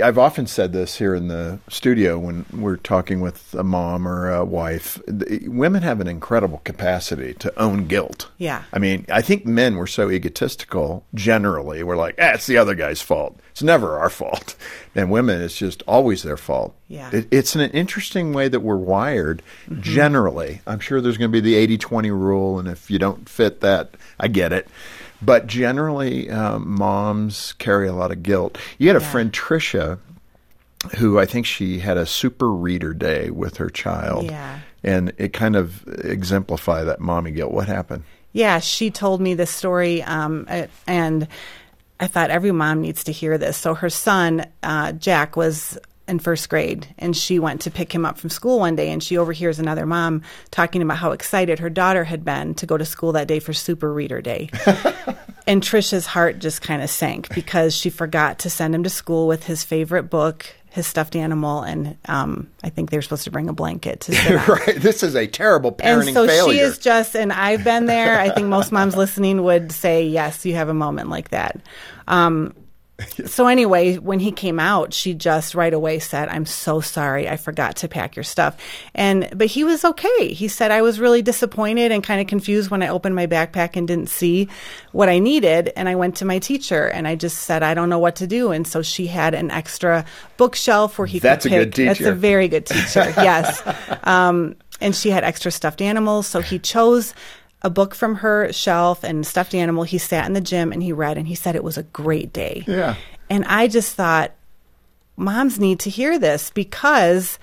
I've 0.04 0.18
often 0.18 0.46
said 0.46 0.74
this 0.74 0.98
here 0.98 1.16
in 1.16 1.30
the 1.30 1.60
studio 1.70 2.20
when 2.20 2.46
we're 2.52 2.76
talking 2.76 3.22
with 3.22 3.54
a 3.54 3.64
mom 3.64 4.06
or 4.06 4.30
a 4.30 4.44
wife. 4.44 5.00
Women 5.08 5.84
have 5.84 6.02
an 6.02 6.08
incredible 6.10 6.60
capacity 6.66 7.34
to 7.36 7.58
own 7.58 7.88
guilt. 7.88 8.30
Yeah. 8.38 8.64
I 8.74 8.80
mean, 8.80 9.06
I 9.10 9.22
think 9.22 9.46
men 9.46 9.78
were 9.78 9.88
so 9.88 10.12
egotistical. 10.12 11.06
Generally, 11.16 11.84
we're 11.84 11.96
like, 11.96 12.16
ah, 12.20 12.32
it's 12.34 12.48
the 12.48 12.58
other 12.58 12.76
guy's 12.76 13.02
fault. 13.02 13.40
It's 13.60 13.64
never 13.66 14.00
our 14.00 14.10
fault. 14.10 14.56
And 14.96 15.12
women, 15.12 15.40
it's 15.42 15.56
just 15.56 15.84
always 15.88 16.24
their 16.24 16.36
fault. 16.36 16.76
Yeah. 16.88 17.10
It, 17.14 17.28
it's 17.32 17.56
an 17.56 17.62
interesting 17.72 18.34
way 18.34 18.48
that 18.50 18.60
we're 18.62 18.76
wired. 18.76 19.42
Generally, 19.80 20.62
I'm 20.68 20.80
sure 20.80 21.00
there's 21.00 21.18
going 21.18 21.32
to 21.32 21.42
be 21.42 21.56
the 21.56 21.78
80-20 21.78 22.10
rule, 22.10 22.60
and 22.60 22.68
if 22.68 22.90
you 22.90 22.98
don't 23.00 23.30
fit 23.30 23.62
that, 23.62 23.92
I 24.20 24.28
get 24.28 24.52
it. 24.52 24.68
But 25.22 25.46
generally, 25.48 26.30
um, 26.32 26.68
moms 26.76 27.54
carry 27.60 27.88
a 27.88 27.94
lot 27.94 28.12
of 28.12 28.24
guilt. 28.24 28.58
You 28.78 28.88
had 28.88 28.98
a 28.98 29.00
Yeah. 29.00 29.12
friend, 29.12 29.32
Tricia, 29.32 30.00
who 30.98 31.20
I 31.20 31.26
think 31.26 31.46
she 31.46 31.80
had 31.80 31.98
a 31.98 32.06
super 32.06 32.52
reader 32.52 32.94
day 32.94 33.30
with 33.30 33.58
her 33.58 33.70
child. 33.70 34.26
Yeah. 34.26 34.60
And 34.84 35.14
it 35.18 35.34
kind 35.34 35.56
of 35.56 35.88
exemplified 36.04 36.88
that 36.88 37.00
mommy 37.00 37.32
guilt. 37.32 37.52
What 37.52 37.68
happened? 37.68 38.04
Yeah, 38.34 38.60
she 38.60 38.90
told 38.92 39.22
me 39.22 39.34
this 39.36 39.52
story, 39.52 40.02
um, 40.04 40.48
and 40.88 41.28
I 42.00 42.08
thought 42.08 42.30
every 42.30 42.52
mom 42.52 42.82
needs 42.82 43.04
to 43.06 43.12
hear 43.12 43.38
this. 43.38 43.58
So 43.58 43.74
her 43.74 43.90
son, 43.90 44.46
uh, 44.64 44.94
Jack, 44.94 45.36
was 45.36 45.78
in 46.08 46.20
first 46.20 46.50
grade, 46.50 46.88
and 46.98 47.16
she 47.16 47.40
went 47.40 47.62
to 47.62 47.72
pick 47.72 47.94
him 47.94 48.06
up 48.06 48.18
from 48.18 48.30
school 48.30 48.60
one 48.60 48.76
day, 48.76 48.90
and 48.90 49.02
she 49.02 49.18
overhears 49.18 49.60
another 49.60 49.86
mom 49.86 50.24
talking 50.50 50.82
about 50.82 50.98
how 50.98 51.12
excited 51.12 51.60
her 51.60 51.70
daughter 51.70 52.04
had 52.04 52.26
been 52.26 52.56
to 52.56 52.66
go 52.66 52.78
to 52.78 52.86
school 52.86 53.12
that 53.12 53.28
day 53.28 53.40
for 53.40 53.54
Super 53.54 53.94
Reader 53.94 54.22
Day. 54.22 54.50
and 55.48 55.62
Trisha's 55.62 56.08
heart 56.08 56.40
just 56.40 56.62
kind 56.62 56.82
of 56.82 56.90
sank 56.90 57.34
because 57.34 57.76
she 57.76 57.90
forgot 57.90 58.40
to 58.40 58.50
send 58.50 58.74
him 58.74 58.84
to 58.84 58.90
school 58.90 59.28
with 59.28 59.44
his 59.44 59.64
favorite 59.64 60.04
book. 60.04 60.48
His 60.72 60.86
stuffed 60.86 61.16
animal, 61.16 61.64
and 61.64 61.98
um, 62.08 62.48
I 62.64 62.70
think 62.70 62.92
they 62.92 62.98
were 62.98 63.02
supposed 63.02 63.24
to 63.24 63.32
bring 63.32 63.50
a 63.50 63.54
blanket 63.54 64.02
to 64.02 64.12
right. 64.48 64.76
This 64.76 65.02
is 65.02 65.16
a 65.16 65.26
terrible 65.26 65.72
parenting 65.72 66.08
And 66.08 66.14
so 66.14 66.28
failure. 66.28 66.54
she 66.54 66.60
is 66.60 66.78
just, 66.78 67.16
and 67.16 67.34
I've 67.34 67.64
been 67.64 67.88
there. 67.88 68.20
I 68.20 68.30
think 68.30 68.48
most 68.48 68.72
moms 68.72 68.96
listening 68.96 69.42
would 69.44 69.72
say, 69.72 70.06
yes, 70.06 70.46
you 70.46 70.54
have 70.56 70.70
a 70.70 70.74
moment 70.76 71.10
like 71.10 71.30
that. 71.30 71.60
Um, 72.08 72.54
so 73.26 73.48
anyway, 73.48 73.98
when 73.98 74.20
he 74.20 74.32
came 74.32 74.60
out, 74.60 74.94
she 74.94 75.14
just 75.14 75.56
right 75.56 75.74
away 75.74 76.00
said, 76.00 76.30
"I'm 76.30 76.46
so 76.46 76.82
sorry, 76.82 77.30
I 77.30 77.38
forgot 77.38 77.78
to 77.78 77.88
pack 77.88 78.16
your 78.16 78.24
stuff." 78.24 78.58
And 78.94 79.30
but 79.36 79.48
he 79.48 79.64
was 79.64 79.86
okay. 79.86 80.34
He 80.34 80.48
said, 80.48 80.72
"I 80.72 80.82
was 80.82 81.00
really 81.00 81.22
disappointed 81.22 81.92
and 81.92 82.04
kind 82.04 82.22
of 82.22 82.28
confused 82.28 82.70
when 82.70 82.84
I 82.84 82.90
opened 82.90 83.16
my 83.16 83.28
backpack 83.28 83.76
and 83.76 83.88
didn't 83.88 84.10
see 84.10 84.50
what 84.92 85.10
I 85.10 85.20
needed." 85.20 85.72
And 85.76 85.88
I 85.88 85.96
went 85.96 86.18
to 86.18 86.26
my 86.26 86.40
teacher 86.40 86.88
and 86.88 87.08
I 87.08 87.16
just 87.16 87.40
said, 87.40 87.64
"I 87.64 87.74
don't 87.74 87.90
know 87.90 88.00
what 88.00 88.18
to 88.18 88.28
do." 88.28 88.52
And 88.52 88.68
so 88.68 88.82
she 88.82 89.08
had 89.08 89.34
an 89.34 89.52
extra 89.52 90.06
bookshelf 90.38 90.98
where 90.98 91.08
he 91.08 91.20
That's 91.20 91.46
a 91.46 91.50
could 91.50 91.58
good 91.58 91.76
pick. 91.76 91.88
That's 91.88 92.02
a 92.02 92.14
very 92.14 92.48
good 92.48 92.66
teacher. 92.66 93.14
yes. 93.18 93.62
Um, 94.04 94.56
and 94.82 94.96
she 94.96 95.10
had 95.10 95.24
extra 95.24 95.52
stuffed 95.52 95.82
animals, 95.82 96.28
so 96.28 96.40
he 96.40 96.58
chose 96.58 97.14
a 97.62 97.70
book 97.70 97.94
from 97.96 98.16
her 98.16 98.52
shelf 98.54 99.04
and 99.04 99.26
stuffed 99.26 99.54
animal. 99.54 99.84
He 99.84 99.98
sat 99.98 100.26
in 100.26 100.34
the 100.34 100.42
gym 100.42 100.72
and 100.72 100.82
he 100.82 100.94
read, 100.94 101.18
and 101.18 101.28
he 101.28 101.36
said 101.36 101.56
it 101.56 101.64
was 101.64 101.78
a 101.78 101.84
great 101.84 102.32
day. 102.34 102.64
Yeah. 102.68 102.96
And 103.30 103.46
I 103.46 103.68
just 103.68 103.96
thought, 103.96 104.32
moms 105.18 105.60
need 105.60 105.80
to 105.82 105.90
hear 105.90 106.18
this 106.18 106.50
because 106.52 107.38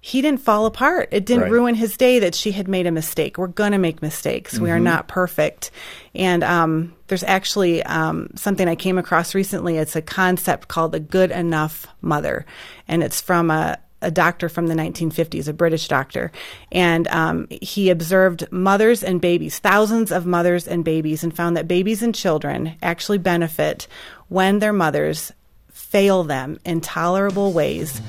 he 0.00 0.20
didn't 0.20 0.40
fall 0.42 0.66
apart. 0.66 1.08
It 1.12 1.24
didn't 1.24 1.44
Right. 1.44 1.52
ruin 1.52 1.74
his 1.74 1.96
day 1.96 2.18
that 2.18 2.34
she 2.34 2.52
had 2.52 2.68
made 2.68 2.86
a 2.86 2.90
mistake. 2.92 3.38
We're 3.38 3.46
going 3.46 3.72
to 3.72 3.78
make 3.78 4.02
mistakes. 4.02 4.58
We 4.58 4.70
are 4.70 4.74
Mm-hmm. 4.74 4.84
not 4.84 5.08
perfect. 5.08 5.70
And 6.14 6.44
um, 6.44 6.94
there's 7.06 7.22
actually 7.24 7.82
um, 7.84 8.28
something 8.34 8.68
I 8.68 8.74
came 8.74 8.98
across 8.98 9.34
recently. 9.34 9.78
It's 9.78 9.96
a 9.96 10.02
concept 10.02 10.68
called 10.68 10.92
the 10.92 11.00
good 11.00 11.30
enough 11.30 11.86
mother. 12.02 12.44
And 12.86 13.02
it's 13.02 13.22
from 13.22 13.50
a, 13.50 13.78
a 14.04 14.10
doctor 14.10 14.48
from 14.48 14.68
the 14.68 14.74
1950s, 14.74 15.48
a 15.48 15.52
British 15.52 15.88
doctor. 15.88 16.30
And 16.70 17.08
um, 17.08 17.48
he 17.50 17.90
observed 17.90 18.46
mothers 18.52 19.02
and 19.02 19.20
babies, 19.20 19.58
thousands 19.58 20.12
of 20.12 20.26
mothers 20.26 20.68
and 20.68 20.84
babies, 20.84 21.24
and 21.24 21.34
found 21.34 21.56
that 21.56 21.66
babies 21.66 22.02
and 22.02 22.14
children 22.14 22.76
actually 22.82 23.18
benefit 23.18 23.88
when 24.28 24.58
their 24.58 24.72
mothers 24.72 25.32
fail 25.72 26.22
them 26.24 26.58
in 26.64 26.80
tolerable 26.80 27.52
ways 27.52 28.00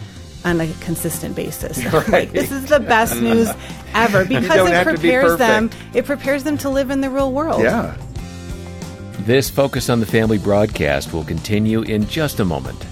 on 0.43 0.61
a 0.61 0.71
consistent 0.81 1.35
basis. 1.35 1.83
like 2.09 2.31
this 2.31 2.51
is 2.51 2.65
the 2.67 2.79
best 2.79 3.19
news 3.19 3.49
ever 3.93 4.25
because 4.27 4.67
it 4.67 4.73
have 4.73 4.85
to 4.85 4.93
be 4.93 4.99
prepares 4.99 5.37
them 5.37 5.69
it 5.93 6.05
prepares 6.05 6.43
them 6.43 6.57
to 6.59 6.69
live 6.69 6.91
in 6.91 7.01
the 7.01 7.09
real 7.09 7.31
world. 7.31 7.61
yeah. 7.63 7.97
This 9.21 9.49
Focus 9.49 9.89
on 9.89 9.99
the 9.99 10.05
Family 10.05 10.37
broadcast 10.37 11.11
will 11.11 11.23
continue 11.23 11.81
in 11.81 12.05
just 12.07 12.39
a 12.39 12.45
moment. 12.45 12.85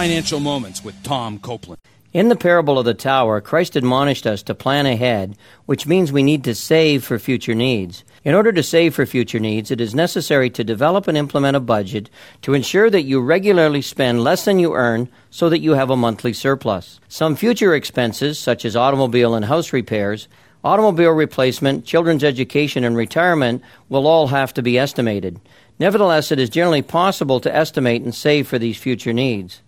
Financial 0.00 0.40
Moments 0.40 0.82
with 0.82 1.02
Tom 1.02 1.38
Copeland. 1.38 1.78
In 2.14 2.30
the 2.30 2.34
parable 2.34 2.78
of 2.78 2.86
the 2.86 2.94
tower, 2.94 3.42
Christ 3.42 3.76
admonished 3.76 4.26
us 4.26 4.42
to 4.44 4.54
plan 4.54 4.86
ahead, 4.86 5.36
which 5.66 5.86
means 5.86 6.10
we 6.10 6.22
need 6.22 6.42
to 6.44 6.54
save 6.54 7.04
for 7.04 7.18
future 7.18 7.54
needs. 7.54 8.02
In 8.24 8.34
order 8.34 8.50
to 8.50 8.62
save 8.62 8.94
for 8.94 9.04
future 9.04 9.38
needs, 9.38 9.70
it 9.70 9.78
is 9.78 9.94
necessary 9.94 10.48
to 10.48 10.64
develop 10.64 11.06
and 11.06 11.18
implement 11.18 11.58
a 11.58 11.60
budget 11.60 12.08
to 12.40 12.54
ensure 12.54 12.88
that 12.88 13.02
you 13.02 13.20
regularly 13.20 13.82
spend 13.82 14.24
less 14.24 14.46
than 14.46 14.58
you 14.58 14.72
earn 14.72 15.10
so 15.28 15.50
that 15.50 15.60
you 15.60 15.72
have 15.72 15.90
a 15.90 15.98
monthly 15.98 16.32
surplus. 16.32 16.98
Some 17.08 17.36
future 17.36 17.74
expenses, 17.74 18.38
such 18.38 18.64
as 18.64 18.76
automobile 18.76 19.34
and 19.34 19.44
house 19.44 19.70
repairs, 19.70 20.28
automobile 20.64 21.12
replacement, 21.12 21.84
children's 21.84 22.24
education, 22.24 22.84
and 22.84 22.96
retirement, 22.96 23.62
will 23.90 24.06
all 24.06 24.28
have 24.28 24.54
to 24.54 24.62
be 24.62 24.78
estimated. 24.78 25.38
Nevertheless, 25.78 26.32
it 26.32 26.38
is 26.38 26.48
generally 26.48 26.80
possible 26.80 27.38
to 27.40 27.54
estimate 27.54 28.00
and 28.00 28.14
save 28.14 28.48
for 28.48 28.58
these 28.58 28.78
future 28.78 29.12
needs. 29.12 29.60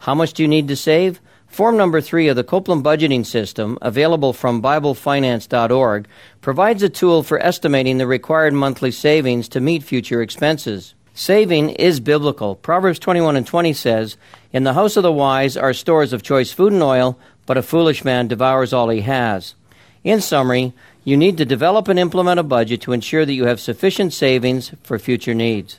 How 0.00 0.14
much 0.14 0.32
do 0.32 0.42
you 0.42 0.48
need 0.48 0.66
to 0.68 0.76
save? 0.76 1.20
Form 1.46 1.76
number 1.76 2.00
three 2.00 2.28
of 2.28 2.36
the 2.36 2.42
Copeland 2.42 2.82
Budgeting 2.82 3.26
System, 3.26 3.76
available 3.82 4.32
from 4.32 4.62
BibleFinance.org, 4.62 6.08
provides 6.40 6.82
a 6.82 6.88
tool 6.88 7.22
for 7.22 7.38
estimating 7.38 7.98
the 7.98 8.06
required 8.06 8.54
monthly 8.54 8.92
savings 8.92 9.46
to 9.50 9.60
meet 9.60 9.82
future 9.82 10.22
expenses. 10.22 10.94
Saving 11.12 11.68
is 11.70 12.00
biblical. 12.00 12.56
Proverbs 12.56 12.98
21 12.98 13.36
and 13.36 13.46
20 13.46 13.74
says, 13.74 14.16
In 14.54 14.64
the 14.64 14.72
house 14.72 14.96
of 14.96 15.02
the 15.02 15.12
wise 15.12 15.54
are 15.54 15.74
stores 15.74 16.14
of 16.14 16.22
choice 16.22 16.50
food 16.50 16.72
and 16.72 16.82
oil, 16.82 17.18
but 17.44 17.58
a 17.58 17.62
foolish 17.62 18.02
man 18.02 18.26
devours 18.26 18.72
all 18.72 18.88
he 18.88 19.02
has. 19.02 19.54
In 20.02 20.22
summary, 20.22 20.72
you 21.04 21.14
need 21.14 21.36
to 21.36 21.44
develop 21.44 21.88
and 21.88 21.98
implement 21.98 22.40
a 22.40 22.42
budget 22.42 22.80
to 22.82 22.92
ensure 22.92 23.26
that 23.26 23.34
you 23.34 23.44
have 23.44 23.60
sufficient 23.60 24.14
savings 24.14 24.72
for 24.82 24.98
future 24.98 25.34
needs. 25.34 25.78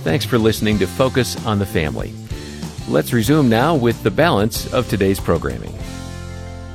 Thanks 0.00 0.24
for 0.24 0.38
listening 0.38 0.78
to 0.80 0.86
Focus 0.86 1.36
on 1.46 1.58
the 1.58 1.66
Family. 1.66 2.12
Let's 2.88 3.12
resume 3.12 3.48
now 3.48 3.76
with 3.76 4.02
the 4.02 4.10
balance 4.10 4.72
of 4.72 4.88
today's 4.88 5.20
programming. 5.20 5.72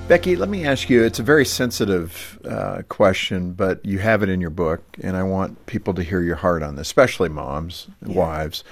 Becky, 0.08 0.38
let 0.38 0.48
me 0.48 0.66
ask 0.66 0.90
you. 0.90 1.04
It's 1.04 1.20
a 1.20 1.24
very 1.24 1.46
sensitive 1.46 2.40
uh, 2.46 2.84
question, 2.88 3.52
but 3.52 3.86
you 3.86 4.00
have 4.00 4.24
it 4.24 4.30
in 4.30 4.40
your 4.40 4.50
book, 4.50 4.82
and 5.04 5.18
I 5.18 5.24
want 5.24 5.66
people 5.66 5.94
to 5.96 6.04
hear 6.04 6.22
your 6.22 6.38
heart 6.38 6.64
on 6.64 6.78
this, 6.78 6.88
especially 6.88 7.28
moms, 7.28 7.88
and 8.00 8.16
wives. 8.16 8.64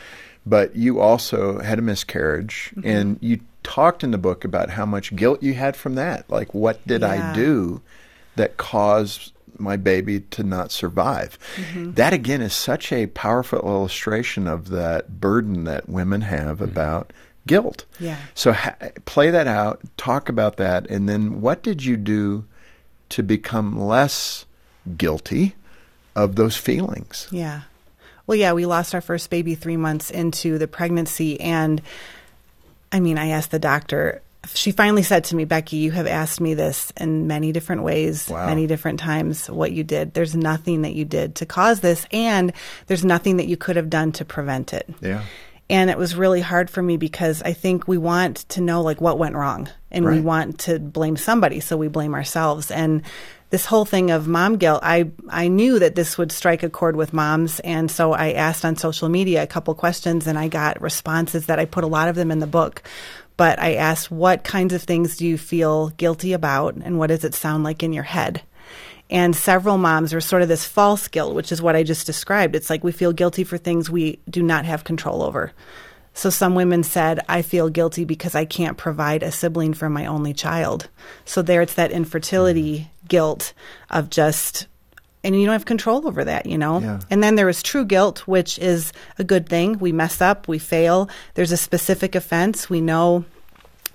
But 0.45 0.77
you 0.77 1.01
also 1.01 1.59
had 1.59 1.77
a 1.77 1.81
miscarriage, 1.81 2.73
and 2.85 3.17
you 3.19 3.41
talked 3.63 4.01
in 4.01 4.11
the 4.11 4.17
book 4.17 4.45
about 4.45 4.69
how 4.69 4.85
much 4.85 5.13
guilt 5.13 5.43
you 5.43 5.55
had 5.55 5.75
from 5.75 5.95
that. 5.95 6.29
Like, 6.29 6.53
what 6.53 6.85
did 6.87 7.03
I 7.03 7.33
do 7.33 7.81
that 8.37 8.55
caused 8.55 9.33
my 9.59 9.77
baby 9.77 10.21
to 10.21 10.43
not 10.43 10.71
survive? 10.71 11.37
Mm-hmm. 11.55 11.91
That, 11.93 12.13
again, 12.13 12.41
is 12.41 12.53
such 12.53 12.91
a 12.91 13.07
powerful 13.07 13.59
illustration 13.59 14.47
of 14.47 14.69
that 14.69 15.19
burden 15.19 15.63
that 15.65 15.89
women 15.89 16.21
have 16.21 16.57
mm-hmm. 16.57 16.65
about 16.65 17.13
guilt. 17.47 17.85
Yeah. 17.99 18.17
So 18.33 18.53
ha- 18.53 18.75
play 19.05 19.29
that 19.29 19.47
out, 19.47 19.81
talk 19.97 20.29
about 20.29 20.57
that, 20.57 20.89
and 20.89 21.07
then 21.07 21.41
what 21.41 21.63
did 21.63 21.83
you 21.83 21.97
do 21.97 22.45
to 23.09 23.23
become 23.23 23.79
less 23.79 24.45
guilty 24.97 25.55
of 26.15 26.35
those 26.35 26.57
feelings? 26.57 27.27
Yeah. 27.31 27.61
Well, 28.27 28.37
yeah, 28.37 28.53
we 28.53 28.65
lost 28.65 28.95
our 28.95 29.01
first 29.01 29.29
baby 29.29 29.53
three 29.55 29.77
months 29.77 30.09
into 30.09 30.57
the 30.57 30.67
pregnancy. 30.67 31.39
And 31.39 31.81
I 32.91 32.99
mean, 32.99 33.17
I 33.17 33.27
asked 33.27 33.51
the 33.51 33.59
doctor, 33.59 34.21
she 34.53 34.71
finally 34.71 35.03
said 35.03 35.25
to 35.25 35.35
me, 35.35 35.45
Becky, 35.45 35.77
you 35.77 35.91
have 35.91 36.07
asked 36.07 36.39
me 36.39 36.53
this 36.53 36.91
in 36.97 37.27
many 37.27 37.51
different 37.51 37.83
ways, 37.83 38.29
Wow. 38.29 38.45
many 38.47 38.67
different 38.67 38.99
times, 38.99 39.49
what 39.49 39.71
you 39.71 39.83
did. 39.83 40.13
There's 40.13 40.35
nothing 40.35 40.83
that 40.83 40.93
you 40.93 41.05
did 41.05 41.35
to 41.35 41.45
cause 41.45 41.79
this, 41.79 42.05
and 42.11 42.53
there's 42.87 43.05
nothing 43.05 43.37
that 43.37 43.47
you 43.47 43.57
could 43.57 43.75
have 43.75 43.89
done 43.89 44.11
to 44.13 44.25
prevent 44.25 44.73
it. 44.73 44.87
Yeah. 45.01 45.23
And 45.67 45.89
it 45.89 45.97
was 45.97 46.15
really 46.15 46.41
hard 46.41 46.69
for 46.69 46.81
me 46.83 46.95
because 46.97 47.41
I 47.41 47.53
think 47.53 47.87
we 47.87 47.97
want 47.97 48.47
to 48.49 48.61
know 48.61 48.83
like 48.83 49.01
what 49.01 49.17
went 49.17 49.33
wrong 49.33 49.67
and 49.89 50.05
we 50.05 50.21
want 50.21 50.59
to 50.59 50.77
blame 50.77 51.17
somebody, 51.17 51.59
so 51.59 51.75
we 51.75 51.87
blame 51.87 52.13
ourselves. 52.13 52.69
And 52.69 53.01
this 53.49 53.65
whole 53.65 53.85
thing 53.85 54.11
of 54.11 54.27
mom 54.27 54.57
guilt, 54.57 54.81
I 54.83 55.09
I 55.29 55.47
knew 55.47 55.79
that 55.79 55.95
this 55.95 56.17
would 56.19 56.31
strike 56.31 56.61
a 56.61 56.69
chord 56.69 56.95
with 56.95 57.13
moms, 57.13 57.59
and 57.61 57.89
so 57.89 58.13
I 58.13 58.33
asked 58.33 58.63
on 58.63 58.75
social 58.75 59.09
media 59.09 59.41
a 59.41 59.47
couple 59.47 59.73
questions, 59.73 60.27
and 60.27 60.37
I 60.37 60.49
got 60.49 60.81
responses 60.81 61.47
that 61.47 61.57
I 61.57 61.65
put 61.65 61.83
a 61.83 61.87
lot 61.87 62.09
of 62.09 62.15
them 62.15 62.29
in 62.29 62.39
the 62.39 62.47
book. 62.47 62.83
But 63.37 63.59
I 63.59 63.75
asked, 63.75 64.09
what 64.09 64.43
kinds 64.43 64.73
of 64.73 64.83
things 64.83 65.17
do 65.17 65.25
you 65.25 65.37
feel 65.37 65.89
guilty 65.89 66.33
about, 66.33 66.75
and 66.75 66.97
what 66.97 67.07
does 67.07 67.23
it 67.23 67.35
sound 67.35 67.63
like 67.63 67.83
in 67.83 67.93
your 67.93 68.03
head? 68.03 68.41
And 69.09 69.35
several 69.35 69.77
moms 69.77 70.13
are 70.13 70.21
sort 70.21 70.41
of 70.41 70.47
this 70.47 70.65
false 70.65 71.07
guilt, 71.07 71.35
which 71.35 71.51
is 71.51 71.61
what 71.61 71.75
I 71.75 71.83
just 71.83 72.07
described. 72.07 72.55
It's 72.55 72.69
like 72.69 72.83
we 72.83 72.91
feel 72.91 73.13
guilty 73.13 73.43
for 73.43 73.57
things 73.57 73.89
we 73.89 74.19
do 74.29 74.41
not 74.41 74.65
have 74.65 74.83
control 74.83 75.21
over. 75.21 75.51
So 76.13 76.29
some 76.29 76.55
women 76.55 76.81
said, 76.83 77.19
I 77.27 77.41
feel 77.41 77.69
guilty 77.69 78.05
because 78.05 78.35
I 78.35 78.45
can't 78.45 78.77
provide 78.77 79.21
a 79.21 79.31
sibling 79.31 79.73
for 79.73 79.89
my 79.89 80.05
only 80.05 80.33
child. 80.33 80.87
So 81.25 81.41
there 81.41 81.61
it's 81.61 81.73
that 81.73 81.91
infertility 81.91 82.77
hmm. 82.79 83.07
guilt 83.07 83.53
of 83.89 84.09
just, 84.09 84.67
and 85.25 85.39
you 85.39 85.45
don't 85.45 85.53
have 85.53 85.65
control 85.65 86.07
over 86.07 86.23
that, 86.23 86.45
you 86.45 86.57
know? 86.57 86.79
Yeah. 86.79 86.99
And 87.09 87.23
then 87.23 87.35
there 87.35 87.49
is 87.49 87.63
true 87.63 87.83
guilt, 87.83 88.19
which 88.27 88.59
is 88.59 88.93
a 89.17 89.23
good 89.23 89.49
thing. 89.49 89.79
We 89.79 89.91
mess 89.91 90.21
up, 90.21 90.47
we 90.47 90.59
fail. 90.59 91.09
There's 91.33 91.51
a 91.51 91.57
specific 91.57 92.15
offense. 92.15 92.69
We 92.69 92.79
know 92.79 93.25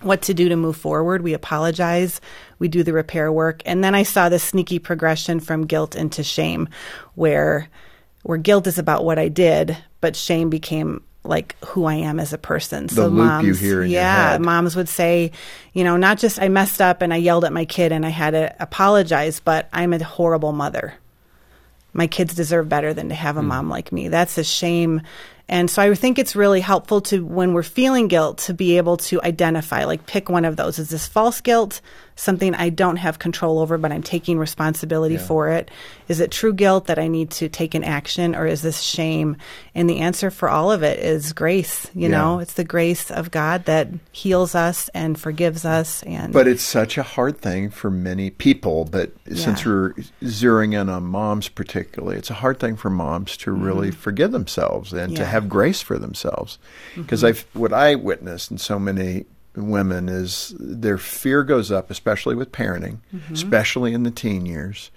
what 0.03 0.23
to 0.23 0.35
do 0.35 0.49
to 0.49 0.57
move 0.57 0.77
forward. 0.77 1.23
We 1.23 1.35
apologize. 1.35 2.21
We 2.59 2.69
do 2.69 2.83
the 2.83 2.93
repair 2.93 3.33
work. 3.33 3.63
And 3.65 3.85
then 3.85 3.95
I 3.95 4.03
saw 4.03 4.29
this 4.29 4.43
sneaky 4.43 4.79
progression 4.79 5.41
from 5.41 5.67
guilt 5.67 5.95
into 5.95 6.23
shame 6.23 6.69
where 7.15 7.69
where 8.23 8.39
guilt 8.39 8.67
is 8.67 8.79
about 8.79 9.05
what 9.05 9.19
I 9.19 9.29
did, 9.29 9.77
but 10.03 10.15
shame 10.15 10.51
became 10.51 11.03
like 11.25 11.57
who 11.65 11.85
I 11.85 11.95
am 11.95 12.19
as 12.21 12.33
a 12.33 12.39
person. 12.39 12.87
The 12.87 13.09
loop 13.09 13.45
you 13.45 13.55
hear 13.55 13.83
in 13.83 13.91
your 13.91 14.01
yeah, 14.01 14.39
moms 14.39 14.77
would 14.77 14.89
say, 14.89 15.33
you 15.73 15.85
know, 15.85 15.97
not 15.97 16.19
just 16.19 16.41
I 16.41 16.49
messed 16.49 16.81
up 16.81 17.03
and 17.03 17.15
I 17.15 17.17
yelled 17.17 17.45
at 17.45 17.53
my 17.53 17.65
kid 17.65 17.93
and 17.93 18.05
I 18.05 18.11
had 18.11 18.31
to 18.31 18.55
apologize, 18.59 19.41
but 19.41 19.69
I'm 19.73 19.93
a 19.93 20.03
horrible 20.03 20.53
mother 20.53 20.95
my 21.93 22.07
kids 22.07 22.35
deserve 22.35 22.69
better 22.69 22.95
than 22.95 23.09
to 23.09 23.15
have 23.15 23.37
a 23.37 23.41
hmm. 23.41 23.49
mom 23.49 23.69
like 23.69 23.93
me. 23.93 24.09
That's 24.09 24.39
a 24.39 24.45
shame. 24.45 25.03
And 25.49 25.69
so 25.69 25.83
I 25.83 25.93
think 25.95 26.19
it's 26.19 26.37
really 26.37 26.61
helpful 26.61 27.01
to, 27.03 27.25
when 27.25 27.55
we're 27.55 27.65
feeling 27.65 28.07
guilt, 28.07 28.39
to 28.39 28.55
be 28.55 28.77
able 28.77 28.99
to 28.99 29.21
identify, 29.23 29.85
like 29.85 30.07
pick 30.07 30.29
one 30.29 30.45
of 30.45 30.57
those. 30.57 30.79
Is 30.79 30.91
this 30.91 31.09
false 31.09 31.41
guilt, 31.41 31.81
something 32.21 32.55
I 32.55 32.69
don't 32.69 32.97
have 32.97 33.19
control 33.19 33.59
over, 33.59 33.79
but 33.79 33.91
I'm 33.93 34.03
taking 34.03 34.39
responsibility 34.39 35.17
for 35.17 35.49
it? 35.49 35.71
Is 36.09 36.21
it 36.21 36.31
true 36.31 36.53
guilt 36.53 36.87
that 36.87 36.99
I 36.99 37.09
need 37.09 37.31
to 37.33 37.49
take 37.49 37.75
an 37.75 37.83
action, 37.83 38.35
or 38.35 38.47
is 38.47 38.63
this 38.63 38.81
shame? 38.81 39.37
And 39.75 39.89
the 39.89 40.01
answer 40.01 40.31
for 40.31 40.49
all 40.49 40.71
of 40.71 40.83
it 40.83 40.99
is 40.99 41.33
grace. 41.33 41.87
You 41.95 42.09
Yeah. 42.09 42.19
know, 42.19 42.39
it's 42.41 42.53
the 42.55 42.65
grace 42.65 43.11
of 43.11 43.31
God 43.31 43.65
that 43.65 43.89
heals 44.13 44.55
us 44.55 44.91
and 44.95 45.19
forgives 45.19 45.65
us. 45.65 46.03
And 46.03 46.33
But 46.33 46.47
it's 46.47 46.63
such 46.63 46.99
a 46.99 47.03
hard 47.03 47.39
thing 47.41 47.71
for 47.71 47.91
many 47.91 48.31
people. 48.31 48.85
But 48.85 49.13
since 49.35 49.65
we're 49.65 49.95
zeroing 50.23 50.79
in 50.81 50.89
on 50.89 51.05
moms 51.05 51.49
particularly, 51.49 52.17
it's 52.17 52.31
a 52.31 52.35
hard 52.35 52.61
thing 52.61 52.77
for 52.77 52.91
moms 52.91 53.37
to 53.39 53.51
really 53.53 53.91
forgive 53.91 54.33
themselves 54.33 54.93
and 54.93 55.01
to 55.01 55.07
Mm-hmm. 55.07 55.13
Yeah. 55.15 55.23
Mm-hmm. 55.25 55.31
have 55.33 55.49
grace 55.49 55.81
for 55.81 55.99
themselves. 55.99 56.59
Because 56.97 57.25
I've 57.25 57.47
what 57.55 57.73
I 57.73 57.95
witnessed 57.95 58.51
in 58.51 58.59
so 58.59 58.79
many 58.79 59.25
women 59.69 60.09
is 60.09 60.55
their 60.59 60.99
fear 60.99 61.43
goes 61.45 61.71
up, 61.71 61.91
especially 61.91 62.35
with 62.35 62.53
parenting, 62.53 62.99
Mm-hmm. 63.15 63.35
especially 63.35 63.93
in 63.93 64.03
the 64.05 64.11
teen 64.11 64.47
years, 64.47 64.91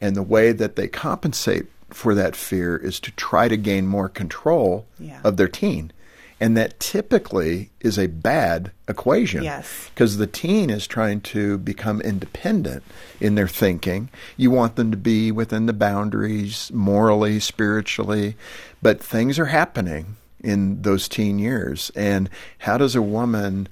and 0.00 0.14
the 0.16 0.22
way 0.22 0.52
that 0.52 0.76
they 0.76 0.88
compensate 0.88 1.66
for 1.90 2.14
that 2.14 2.34
fear 2.36 2.76
is 2.76 2.98
to 3.00 3.10
try 3.12 3.48
to 3.48 3.56
gain 3.56 3.86
more 3.86 4.08
control 4.08 4.86
Yeah. 4.98 5.20
of 5.24 5.36
their 5.36 5.48
teen. 5.48 5.92
And 6.38 6.54
that 6.56 6.78
typically 6.80 7.70
is 7.80 7.98
a 7.98 8.08
bad 8.08 8.70
equation 8.88 9.42
Yes. 9.42 9.88
because 9.94 10.18
the 10.18 10.26
teen 10.26 10.68
is 10.68 10.86
trying 10.86 11.22
to 11.22 11.56
become 11.56 12.02
independent 12.02 12.82
in 13.20 13.36
their 13.36 13.48
thinking. 13.48 14.10
You 14.36 14.50
want 14.50 14.76
them 14.76 14.90
to 14.90 14.98
be 14.98 15.32
within 15.32 15.64
the 15.64 15.72
boundaries 15.72 16.70
morally, 16.74 17.40
spiritually, 17.40 18.36
but 18.82 19.02
things 19.02 19.38
are 19.38 19.46
happening 19.46 20.16
in 20.44 20.82
those 20.82 21.08
teen 21.08 21.38
years. 21.38 21.90
And 21.96 22.28
how 22.58 22.76
does 22.76 22.94
a 22.94 23.00
woman 23.00 23.66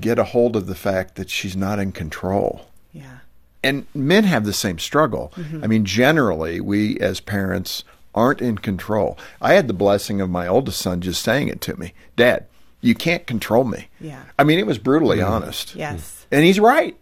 get 0.00 0.18
a 0.18 0.24
hold 0.24 0.56
of 0.56 0.66
the 0.66 0.74
fact 0.74 1.16
that 1.16 1.30
she's 1.30 1.56
not 1.56 1.78
in 1.78 1.92
control? 1.92 2.66
yeah. 2.92 3.18
and 3.64 3.86
men 3.94 4.24
have 4.24 4.44
the 4.44 4.52
same 4.52 4.78
struggle. 4.78 5.32
Mm-hmm. 5.36 5.64
I 5.64 5.66
mean, 5.66 5.84
generally, 5.84 6.60
we 6.60 6.98
as 7.00 7.20
parents 7.20 7.84
aren't 8.14 8.42
in 8.42 8.58
control. 8.58 9.18
I 9.40 9.54
had 9.54 9.68
the 9.68 9.74
blessing 9.74 10.20
of 10.20 10.28
my 10.28 10.46
oldest 10.46 10.80
son 10.80 11.00
just 11.00 11.22
saying 11.22 11.48
it 11.48 11.60
to 11.62 11.76
me 11.76 11.94
Dad, 12.16 12.46
you 12.80 12.94
can't 12.94 13.26
control 13.26 13.64
me. 13.64 13.88
Yeah. 14.00 14.24
I 14.38 14.44
mean, 14.44 14.58
it 14.58 14.66
was 14.66 14.78
brutally 14.78 15.22
honest. 15.22 15.74
Yes. 15.74 16.26
And 16.30 16.44
he's 16.44 16.60
right. 16.60 16.96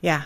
Yeah. 0.00 0.24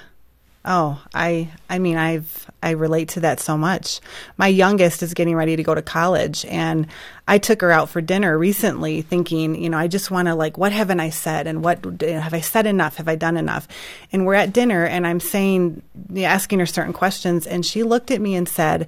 Oh, 0.62 1.02
I 1.14 1.48
I 1.70 1.78
mean 1.78 1.96
I've 1.96 2.50
I 2.62 2.72
relate 2.72 3.08
to 3.10 3.20
that 3.20 3.40
so 3.40 3.56
much. 3.56 4.00
My 4.36 4.46
youngest 4.46 5.02
is 5.02 5.14
getting 5.14 5.34
ready 5.34 5.56
to 5.56 5.62
go 5.62 5.74
to 5.74 5.80
college 5.80 6.44
and 6.44 6.86
I 7.26 7.38
took 7.38 7.62
her 7.62 7.70
out 7.70 7.88
for 7.88 8.02
dinner 8.02 8.36
recently 8.36 9.00
thinking, 9.00 9.54
you 9.54 9.70
know, 9.70 9.78
I 9.78 9.88
just 9.88 10.10
want 10.10 10.28
to 10.28 10.34
like 10.34 10.58
what 10.58 10.72
haven't 10.72 11.00
I 11.00 11.08
said 11.08 11.46
and 11.46 11.64
what 11.64 12.02
have 12.02 12.34
I 12.34 12.42
said 12.42 12.66
enough? 12.66 12.96
Have 12.96 13.08
I 13.08 13.14
done 13.14 13.38
enough? 13.38 13.68
And 14.12 14.26
we're 14.26 14.34
at 14.34 14.52
dinner 14.52 14.84
and 14.84 15.06
I'm 15.06 15.20
saying 15.20 15.80
asking 16.18 16.58
her 16.58 16.66
certain 16.66 16.92
questions 16.92 17.46
and 17.46 17.64
she 17.64 17.82
looked 17.82 18.10
at 18.10 18.20
me 18.20 18.34
and 18.34 18.46
said, 18.46 18.86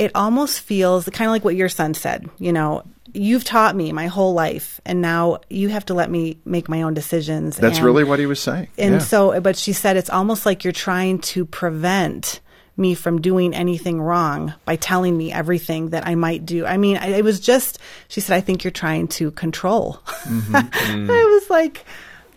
it 0.00 0.10
almost 0.14 0.60
feels 0.60 1.04
kind 1.10 1.28
of 1.28 1.32
like 1.32 1.44
what 1.44 1.54
your 1.54 1.68
son 1.68 1.92
said, 1.94 2.28
you 2.38 2.52
know, 2.52 2.82
you've 3.12 3.44
taught 3.44 3.74
me 3.76 3.92
my 3.92 4.06
whole 4.06 4.32
life 4.34 4.80
and 4.86 5.00
now 5.02 5.38
you 5.50 5.68
have 5.68 5.84
to 5.86 5.94
let 5.94 6.10
me 6.10 6.38
make 6.44 6.68
my 6.68 6.82
own 6.82 6.94
decisions. 6.94 7.56
That's 7.56 7.76
and- 7.78 7.86
really 7.86 8.04
what 8.04 8.18
he 8.18 8.26
was 8.26 8.40
saying. 8.40 8.68
and 8.78 8.94
Yeah. 8.94 8.98
so, 9.00 9.40
but 9.40 9.56
she 9.56 9.72
said 9.72 9.96
it's 9.96 10.10
almost 10.10 10.46
like 10.46 10.64
you're 10.64 10.72
trying 10.72 11.18
to 11.34 11.44
prevent 11.44 12.40
me 12.76 12.94
from 12.94 13.20
doing 13.20 13.52
anything 13.52 14.00
wrong 14.00 14.54
by 14.64 14.76
telling 14.76 15.14
me 15.18 15.30
everything 15.32 15.90
that 15.90 16.06
I 16.06 16.14
might 16.14 16.46
do. 16.46 16.64
I 16.64 16.76
mean, 16.78 16.96
I- 16.96 17.08
it 17.18 17.24
was 17.24 17.40
just, 17.40 17.78
she 18.08 18.20
said, 18.20 18.34
I 18.36 18.40
think 18.40 18.64
you're 18.64 18.70
trying 18.70 19.08
to 19.18 19.32
control. 19.32 20.00
Mm-hmm. 20.24 20.56
I 21.10 21.24
was 21.40 21.50
like, 21.50 21.84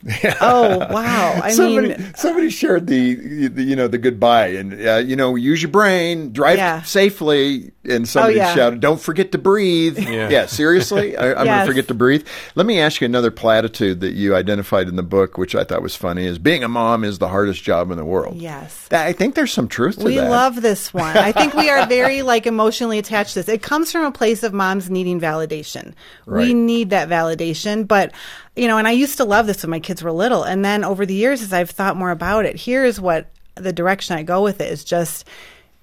oh, 0.42 0.80
wow. 0.92 1.40
I 1.42 1.52
somebody, 1.52 1.90
mean, 1.90 2.14
somebody 2.16 2.50
shared 2.50 2.88
the, 2.88 3.48
the 3.48 3.64
you 3.64 3.76
know 3.76 3.88
the 3.88 3.98
goodbye 3.98 4.48
and 4.48 4.74
uh, 4.86 4.96
you 4.98 5.16
know 5.16 5.36
use 5.36 5.62
your 5.62 5.72
brain 5.72 6.34
drive 6.34 6.58
Yeah. 6.58 6.82
Oh, 6.82 6.86
safely 6.86 7.72
and 7.86 8.08
somebody 8.08 8.36
yeah. 8.36 8.54
shouted 8.54 8.80
don't 8.80 9.00
forget 9.00 9.32
to 9.32 9.38
breathe 9.38 9.98
Yeah. 9.98 10.46
seriously 10.46 11.16
I, 11.24 11.34
I'm 11.34 11.46
going 11.46 11.60
to 11.60 11.66
forget 11.66 11.88
to 11.88 11.94
breathe 11.94 12.26
let 12.56 12.66
me 12.66 12.80
ask 12.80 13.02
you 13.02 13.06
another 13.06 13.32
platitude 13.32 14.02
that 14.02 14.14
you 14.14 14.36
identified 14.36 14.88
in 14.88 14.96
the 14.96 15.04
book 15.04 15.38
which 15.38 15.56
I 15.56 15.64
thought 15.64 15.82
was 15.82 15.96
funny 15.96 16.26
is 16.26 16.38
being 16.38 16.64
a 16.64 16.68
mom 16.68 17.04
is 17.04 17.20
the 17.20 17.30
hardest 17.30 17.64
job 17.64 17.92
in 17.92 17.98
the 17.98 18.06
world 18.06 18.36
yes. 18.36 18.88
I 18.92 19.14
think 19.14 19.36
there's 19.36 19.52
some 19.52 19.68
truth 19.68 20.00
to 20.00 20.06
We 20.06 20.16
that 20.16 20.24
We 20.24 20.30
love 20.30 20.62
this 20.62 20.94
one. 20.94 21.18
I 21.18 21.32
think 21.32 21.54
we 21.54 21.70
are 21.70 21.86
very 21.88 22.22
like 22.22 22.46
emotionally 22.46 23.00
attached 23.00 23.34
to 23.34 23.40
this. 23.40 23.50
It 23.50 23.62
comes 23.62 23.92
from 23.92 24.06
a 24.06 24.12
place 24.12 24.44
of 24.44 24.54
moms 24.54 24.90
needing 24.90 25.20
validation. 25.20 25.94
Right. 26.26 26.48
We 26.48 26.54
need 26.54 26.92
that 26.92 27.10
validation, 27.10 27.88
but 27.88 28.12
you 28.56 28.68
know, 28.68 28.78
and 28.78 28.88
I 28.88 28.92
used 28.92 29.18
to 29.18 29.26
love 29.26 29.48
this 29.48 29.64
when 29.64 29.72
my 29.72 29.80
kids 29.80 29.93
were 30.02 30.12
little, 30.12 30.44
and 30.44 30.64
then 30.64 30.84
over 30.84 31.06
the 31.06 31.14
years 31.14 31.42
as 31.42 31.54
I've 31.54 31.70
thought 31.70 31.98
more 31.98 32.12
about 32.12 32.46
it, 32.46 32.60
here's 32.60 33.00
what 33.00 33.28
the 33.56 33.74
direction 33.74 34.18
I 34.18 34.24
go 34.24 34.42
with 34.42 34.62
it 34.62 34.72
is 34.72 34.84
just 34.84 35.28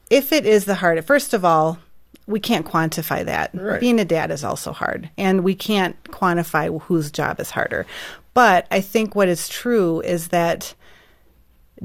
if 0.08 0.32
it 0.32 0.46
is 0.46 0.64
the 0.64 0.74
hard 0.74 1.04
first 1.04 1.34
of 1.34 1.44
all, 1.44 1.78
we 2.26 2.40
can't 2.40 2.66
quantify 2.66 3.24
that. 3.24 3.50
Right. 3.54 3.80
Being 3.80 4.00
a 4.00 4.04
dad 4.04 4.30
is 4.30 4.44
also 4.44 4.72
hard, 4.72 5.10
and 5.16 5.44
we 5.44 5.54
can't 5.54 6.02
quantify 6.04 6.80
whose 6.82 7.10
job 7.10 7.40
is 7.40 7.50
harder. 7.50 7.86
But 8.34 8.66
I 8.70 8.80
think 8.80 9.14
what 9.14 9.28
is 9.28 9.48
true 9.48 10.00
is 10.00 10.28
that 10.28 10.74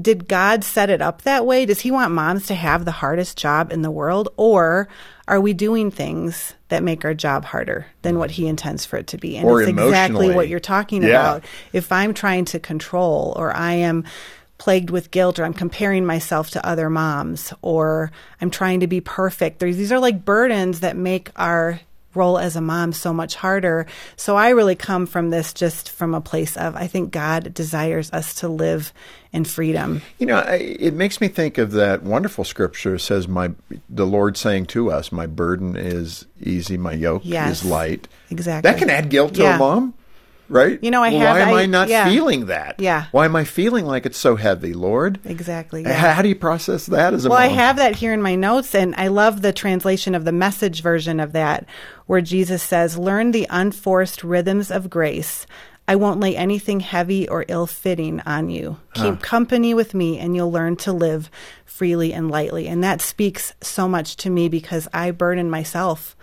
did 0.00 0.28
God 0.28 0.62
set 0.62 0.90
it 0.90 1.00
up 1.00 1.22
that 1.22 1.46
way? 1.46 1.66
Does 1.66 1.80
He 1.80 1.90
want 1.90 2.12
moms 2.12 2.46
to 2.48 2.54
have 2.54 2.84
the 2.84 2.90
hardest 2.90 3.38
job 3.38 3.72
in 3.72 3.82
the 3.82 3.90
world? 3.90 4.28
Or 4.36 4.88
are 5.26 5.40
we 5.40 5.54
doing 5.54 5.90
things 5.90 6.54
that 6.68 6.82
make 6.82 7.04
our 7.04 7.14
job 7.14 7.44
harder 7.44 7.86
than 8.02 8.18
what 8.18 8.32
He 8.32 8.46
intends 8.46 8.84
for 8.84 8.96
it 8.96 9.06
to 9.08 9.18
be? 9.18 9.36
And 9.36 9.48
Or 9.48 9.60
it's 9.62 9.68
exactly 9.68 10.30
what 10.30 10.48
you're 10.48 10.60
talking 10.60 11.02
Yeah. 11.02 11.08
about. 11.08 11.44
If 11.72 11.92
I'm 11.92 12.12
trying 12.14 12.44
to 12.46 12.58
control, 12.58 13.32
or 13.36 13.54
I 13.56 13.72
am 13.74 14.04
plagued 14.58 14.90
with 14.90 15.10
guilt, 15.10 15.38
or 15.38 15.44
I'm 15.44 15.52
comparing 15.52 16.04
myself 16.06 16.50
to 16.50 16.66
other 16.66 16.88
moms, 16.90 17.52
or 17.62 18.10
I'm 18.40 18.50
trying 18.50 18.80
to 18.80 18.86
be 18.86 19.00
perfect, 19.00 19.60
these 19.60 19.92
are 19.92 20.00
like 20.00 20.24
burdens 20.24 20.80
that 20.80 20.96
make 20.96 21.30
our 21.36 21.80
role 22.16 22.38
as 22.38 22.56
a 22.56 22.60
mom 22.60 22.92
so 22.92 23.12
much 23.12 23.34
harder. 23.34 23.86
So 24.16 24.36
I 24.36 24.50
really 24.50 24.74
come 24.74 25.06
from 25.06 25.30
this 25.30 25.52
just 25.52 25.90
from 25.90 26.14
a 26.14 26.20
place 26.20 26.56
of 26.56 26.74
I 26.74 26.86
think 26.86 27.12
God 27.12 27.54
desires 27.54 28.12
us 28.12 28.34
to 28.36 28.48
live 28.48 28.92
in 29.32 29.44
freedom. 29.44 30.00
You 30.18 30.26
know, 30.26 30.38
I, 30.38 30.54
it 30.56 30.94
makes 30.94 31.20
me 31.20 31.28
think 31.28 31.58
of 31.58 31.72
that 31.72 32.02
wonderful 32.02 32.44
scripture 32.44 32.98
says 32.98 33.28
my 33.28 33.50
the 33.88 34.06
Lord 34.06 34.36
saying 34.36 34.66
to 34.66 34.90
us, 34.90 35.12
"My 35.12 35.26
burden 35.26 35.76
is 35.76 36.26
easy, 36.42 36.76
my 36.76 36.92
yoke 36.92 37.22
Yes. 37.24 37.62
is 37.62 37.70
light." 37.70 38.08
Exactly. 38.30 38.70
That 38.70 38.78
can 38.78 38.90
add 38.90 39.10
guilt 39.10 39.34
to 39.34 39.42
Yeah. 39.42 39.56
a 39.56 39.58
mom, 39.58 39.94
right? 40.48 40.78
You 40.82 40.90
know, 40.90 41.02
I 41.02 41.10
Well, 41.10 41.20
have- 41.20 41.34
Why 41.36 41.40
am 41.42 41.54
I, 41.54 41.62
I- 41.62 41.66
not 41.66 41.88
yeah. 41.88 42.08
feeling 42.08 42.46
that? 42.46 42.76
Yeah. 42.78 43.06
Why 43.12 43.24
am 43.24 43.36
I 43.36 43.44
feeling 43.44 43.86
like 43.86 44.06
it's 44.06 44.18
so 44.18 44.36
heavy, 44.36 44.72
Lord? 44.74 45.18
Exactly. 45.24 45.82
How- 45.84 45.90
yeah. 45.90 46.12
How 46.14 46.22
do 46.22 46.28
you 46.28 46.34
process 46.36 46.86
that 46.86 47.14
as 47.14 47.24
a 47.24 47.28
Well, 47.28 47.38
mom? 47.38 47.48
I 47.50 47.52
have 47.52 47.76
that 47.76 47.96
here 47.96 48.12
in 48.12 48.22
my 48.22 48.34
notes, 48.34 48.74
and 48.74 48.94
I 48.96 49.08
love 49.08 49.42
the 49.42 49.52
translation 49.52 50.14
of 50.14 50.24
the 50.24 50.32
message 50.32 50.82
version 50.82 51.20
of 51.20 51.32
that, 51.32 51.66
where 52.06 52.20
Jesus 52.20 52.62
says, 52.62 52.96
Learn 52.98 53.32
the 53.32 53.46
unforced 53.50 54.22
rhythms 54.24 54.70
of 54.70 54.90
grace. 54.90 55.46
I 55.88 55.94
won't 55.94 56.18
lay 56.18 56.36
anything 56.36 56.80
heavy 56.80 57.28
or 57.28 57.44
ill 57.46 57.68
fitting 57.68 58.20
on 58.26 58.48
you. 58.50 58.76
Keep 58.94 59.22
company 59.22 59.72
with 59.72 59.94
me, 59.94 60.18
and 60.18 60.34
you'll 60.34 60.50
learn 60.50 60.74
to 60.78 60.92
live 60.92 61.30
freely 61.64 62.12
and 62.12 62.28
lightly. 62.28 62.66
And 62.66 62.82
that 62.82 63.00
speaks 63.00 63.52
so 63.60 63.86
much 63.86 64.16
to 64.16 64.30
me 64.30 64.48
because 64.48 64.88
I 64.92 65.12
burden 65.12 65.48
myself 65.48 66.16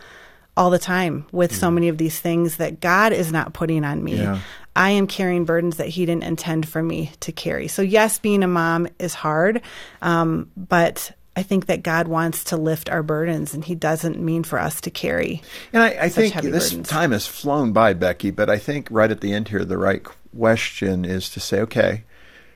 all 0.56 0.70
the 0.70 0.80
time 0.80 1.26
with 1.32 1.56
so 1.56 1.72
many 1.72 1.88
of 1.88 1.98
these 1.98 2.20
things 2.20 2.58
that 2.58 2.80
God 2.80 3.12
is 3.12 3.32
not 3.32 3.54
putting 3.54 3.84
on 3.84 4.04
me. 4.04 4.18
Yeah. 4.18 4.40
I 4.76 4.92
am 4.92 5.08
carrying 5.08 5.46
burdens 5.46 5.78
that 5.78 5.88
He 5.88 6.06
didn't 6.06 6.24
intend 6.24 6.68
for 6.68 6.82
me 6.82 7.12
to 7.22 7.32
carry. 7.32 7.68
So, 7.68 7.82
yes, 7.82 8.20
being 8.20 8.44
a 8.44 8.48
mom 8.48 8.88
is 9.00 9.14
hard, 9.14 9.62
um, 10.02 10.52
but 10.56 11.12
I 11.36 11.44
think 11.44 11.66
that 11.68 11.82
God 11.82 12.08
wants 12.08 12.46
to 12.46 12.58
lift 12.58 12.90
our 12.90 13.04
burdens, 13.04 13.54
and 13.54 13.64
He 13.64 13.76
doesn't 13.76 14.20
mean 14.20 14.44
for 14.44 14.60
us 14.60 14.82
to 14.82 14.92
carry. 14.92 15.42
And 15.72 15.84
I, 15.84 15.90
I 16.06 16.10
think 16.10 16.36
this 16.36 16.72
burdens. 16.72 16.90
time 16.90 17.12
has 17.12 17.28
flown 17.28 17.72
by, 17.72 17.94
Becky, 17.94 18.32
but 18.32 18.50
I 18.50 18.58
think 18.58 18.88
right 18.92 19.12
at 19.12 19.22
the 19.22 19.34
end 19.34 19.50
here, 19.50 19.66
the 19.66 19.78
right 19.78 20.04
question 20.36 21.06
is 21.06 21.30
to 21.30 21.40
say, 21.40 21.62
okay, 21.62 22.04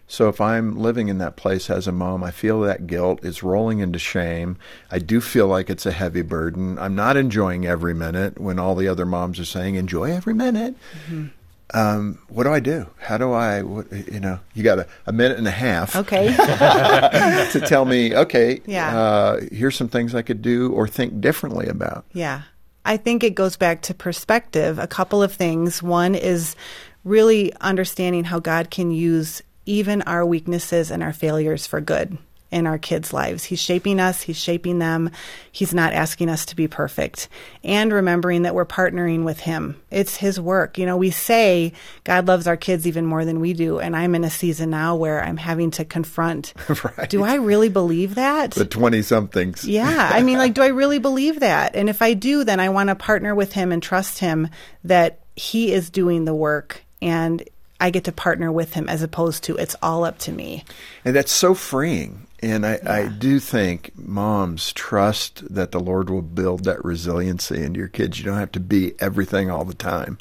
so 0.08 0.30
if 0.30 0.40
I'm 0.40 0.78
living 0.80 1.10
in 1.10 1.18
that 1.18 1.36
place 1.36 1.70
as 1.70 1.88
a 1.88 1.92
mom, 1.92 2.24
I 2.24 2.32
feel 2.32 2.62
that 2.62 2.88
guilt. 2.88 3.20
It's 3.24 3.44
rolling 3.44 3.80
into 3.80 4.00
shame. 4.00 4.58
I 4.90 5.00
do 5.00 5.20
feel 5.20 5.48
like 5.48 5.70
it's 5.70 5.86
a 5.86 5.92
heavy 5.92 6.22
burden. 6.22 6.80
I'm 6.80 6.96
not 6.96 7.18
enjoying 7.18 7.66
every 7.66 7.94
minute 7.94 8.40
when 8.40 8.58
all 8.58 8.74
the 8.76 8.88
other 8.88 9.06
moms 9.06 9.40
are 9.40 9.46
saying, 9.46 9.76
enjoy 9.76 10.12
every 10.12 10.34
minute. 10.34 10.76
Mm-hmm. 11.06 11.26
Um, 11.74 12.20
what 12.30 12.44
do 12.44 12.54
I 12.54 12.62
do? 12.62 12.88
How 12.98 13.18
do 13.18 13.34
I, 13.34 13.62
what, 13.62 13.92
you 13.92 14.22
know, 14.22 14.40
you 14.54 14.64
got 14.64 14.80
a, 14.80 14.88
a 15.06 15.12
minute 15.12 15.38
and 15.38 15.48
a 15.48 15.52
half 15.52 15.98
Okay. 15.98 16.28
to 17.52 17.62
tell 17.68 17.84
me, 17.84 18.16
okay, 18.16 18.62
Yeah. 18.66 18.98
uh, 18.98 19.42
here's 19.52 19.76
some 19.76 19.90
things 19.90 20.16
I 20.16 20.22
could 20.22 20.42
do 20.42 20.72
or 20.72 20.88
think 20.88 21.20
differently 21.20 21.68
about. 21.68 22.06
Yeah. 22.14 22.44
I 22.86 22.96
think 22.96 23.22
it 23.26 23.36
goes 23.36 23.58
back 23.58 23.82
to 23.84 23.94
perspective. 23.94 24.80
A 24.80 24.88
couple 24.88 25.22
of 25.22 25.34
things. 25.34 25.84
One 25.84 26.16
is 26.16 26.56
really 27.04 27.54
understanding 27.60 28.24
how 28.24 28.40
God 28.40 28.70
can 28.72 28.92
use 28.92 29.42
even 29.68 30.02
our 30.04 30.26
weaknesses 30.26 30.92
and 30.92 31.04
our 31.04 31.14
failures 31.14 31.68
for 31.68 31.82
good 31.82 32.18
in 32.50 32.66
our 32.66 32.78
kids' 32.78 33.12
lives. 33.12 33.44
He's 33.44 33.62
shaping 33.62 34.00
us, 34.00 34.22
He's 34.22 34.38
shaping 34.38 34.80
them. 34.80 35.12
He's 35.52 35.74
not 35.74 35.92
asking 35.94 36.30
us 36.30 36.46
to 36.46 36.56
be 36.56 36.68
perfect. 36.68 37.28
And 37.64 37.92
remembering 37.92 38.44
that 38.44 38.56
we're 38.56 38.66
partnering 38.66 39.26
with 39.26 39.40
Him. 39.40 39.82
It's 39.92 40.16
His 40.16 40.40
work. 40.40 40.78
You 40.78 40.86
know, 40.86 40.96
we 40.96 41.12
say 41.12 41.74
God 42.06 42.28
loves 42.28 42.48
our 42.48 42.56
kids 42.56 42.88
even 42.88 43.06
more 43.06 43.26
than 43.26 43.42
we 43.42 43.52
do. 43.52 43.80
And 43.80 43.96
I'm 43.96 44.16
in 44.16 44.24
a 44.24 44.30
season 44.30 44.70
now 44.70 44.96
where 44.96 45.22
I'm 45.22 45.38
having 45.38 45.72
to 45.72 45.86
confront 45.86 46.54
Right. 46.98 47.10
do 47.10 47.24
I 47.24 47.36
really 47.36 47.70
believe 47.70 48.16
that? 48.16 48.52
The 48.52 48.66
20 48.66 49.02
somethings. 49.02 49.66
Yeah. 49.66 50.10
I 50.14 50.24
mean, 50.24 50.38
like, 50.38 50.54
do 50.54 50.62
I 50.62 50.68
really 50.68 51.00
believe 51.00 51.42
that? 51.42 51.76
And 51.76 51.90
if 51.90 52.02
I 52.02 52.14
do, 52.14 52.46
then 52.46 52.60
I 52.62 52.70
want 52.70 52.88
to 52.90 52.96
partner 52.96 53.36
with 53.36 53.52
him 53.52 53.72
and 53.74 53.84
trust 53.84 54.20
him 54.20 54.48
that 54.86 55.20
he 55.36 55.74
is 55.74 55.90
doing 55.90 56.24
the 56.24 56.34
work 56.34 56.84
and 57.02 57.44
I 57.80 57.90
get 57.90 58.04
to 58.06 58.12
partner 58.12 58.52
with 58.52 58.74
him 58.74 58.90
as 58.90 59.02
opposed 59.02 59.44
to 59.46 59.56
it's 59.56 59.76
all 59.82 60.04
up 60.04 60.18
to 60.20 60.32
me. 60.32 60.64
And 61.06 61.16
that's 61.16 61.32
so 61.32 61.54
freeing. 61.54 62.28
And 62.40 62.66
I, 62.66 62.80
I 62.86 63.08
do 63.08 63.40
think 63.40 63.92
moms 63.98 64.72
trust 64.74 65.44
that 65.54 65.72
the 65.72 65.80
Lord 65.80 66.10
will 66.10 66.22
build 66.22 66.66
that 66.66 66.84
resiliency 66.86 67.64
into 67.64 67.80
your 67.80 67.88
kids. 67.88 68.20
You 68.20 68.26
don't 68.26 68.38
have 68.38 68.52
to 68.54 68.60
be 68.60 68.94
everything 69.00 69.50
all 69.50 69.66
the 69.66 69.74
time. 69.74 70.20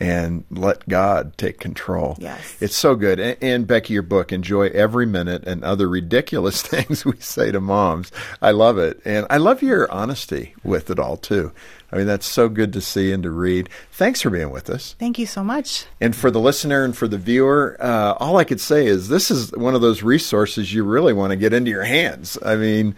And 0.00 0.44
let 0.50 0.88
God 0.88 1.38
take 1.38 1.60
control. 1.60 2.16
Yes. 2.18 2.56
It's 2.60 2.76
so 2.76 2.96
good. 2.96 3.20
And, 3.20 3.36
and 3.40 3.66
Becky, 3.66 3.94
your 3.94 4.02
book, 4.02 4.32
Enjoy 4.32 4.66
Every 4.70 5.06
Minute 5.06 5.44
and 5.46 5.62
Other 5.62 5.88
Ridiculous 5.88 6.62
Things 6.66 7.04
We 7.04 7.16
Say 7.20 7.52
to 7.52 7.60
Moms. 7.60 8.10
I 8.42 8.50
love 8.50 8.76
it. 8.76 9.00
And 9.04 9.24
I 9.30 9.36
love 9.36 9.62
your 9.62 9.90
honesty 9.92 10.54
with 10.64 10.90
it 10.90 10.98
all, 10.98 11.16
too. 11.16 11.52
I 11.94 11.98
mean, 11.98 12.06
that's 12.08 12.26
so 12.26 12.48
good 12.48 12.72
to 12.72 12.80
see 12.80 13.12
and 13.12 13.22
to 13.22 13.30
read. 13.30 13.68
Thanks 13.92 14.20
for 14.20 14.28
being 14.28 14.50
with 14.50 14.68
us. 14.68 14.96
Thank 14.98 15.16
you 15.16 15.26
so 15.26 15.44
much. 15.44 15.86
And 16.00 16.14
for 16.14 16.28
the 16.28 16.40
listener 16.40 16.84
and 16.84 16.96
for 16.96 17.06
the 17.06 17.18
viewer, 17.18 17.76
uh, 17.78 18.14
all 18.14 18.36
I 18.36 18.42
could 18.42 18.60
say 18.60 18.86
is 18.86 19.08
this 19.08 19.30
is 19.30 19.52
one 19.52 19.76
of 19.76 19.80
those 19.80 20.02
resources 20.02 20.74
you 20.74 20.82
really 20.82 21.12
want 21.12 21.30
to 21.30 21.36
get 21.36 21.52
into 21.52 21.70
your 21.70 21.84
hands. 21.84 22.36
I 22.44 22.56
mean, 22.56 22.96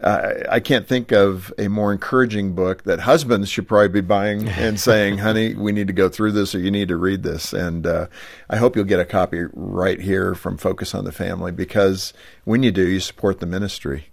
uh, 0.00 0.44
I 0.48 0.60
can't 0.60 0.86
think 0.86 1.10
of 1.10 1.52
a 1.58 1.66
more 1.66 1.90
encouraging 1.90 2.54
book 2.54 2.84
that 2.84 3.00
husbands 3.00 3.48
should 3.48 3.66
probably 3.66 3.88
be 3.88 4.00
buying 4.00 4.48
and 4.60 4.78
saying, 4.78 5.18
honey, 5.18 5.54
we 5.54 5.72
need 5.72 5.88
to 5.88 5.92
go 5.92 6.08
through 6.08 6.32
this 6.32 6.54
or 6.54 6.60
you 6.60 6.70
need 6.70 6.86
to 6.88 6.96
read 6.96 7.24
this. 7.24 7.52
And 7.52 7.84
uh, 7.84 8.06
I 8.48 8.58
hope 8.58 8.76
you'll 8.76 8.84
get 8.84 9.00
a 9.00 9.04
copy 9.04 9.42
right 9.54 10.00
here 10.00 10.36
from 10.36 10.56
Focus 10.56 10.94
on 10.94 11.04
the 11.04 11.10
Family 11.10 11.50
because 11.50 12.12
when 12.44 12.62
you 12.62 12.70
do, 12.70 12.86
you 12.86 13.00
support 13.00 13.40
the 13.40 13.46
ministry. 13.46 14.06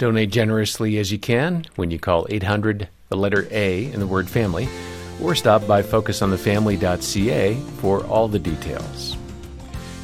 Donate 0.00 0.30
generously 0.30 0.96
as 0.96 1.12
you 1.12 1.18
can 1.18 1.66
when 1.76 1.90
you 1.90 1.98
call 1.98 2.26
800 2.30 2.88
the 3.10 3.18
letter 3.18 3.46
A 3.50 3.84
in 3.92 4.00
the 4.00 4.06
word 4.06 4.30
family 4.30 4.66
or 5.22 5.34
stop 5.34 5.66
by 5.66 5.82
focusonthefamily.ca 5.82 7.54
for 7.82 8.02
all 8.06 8.26
the 8.26 8.38
details. 8.38 9.18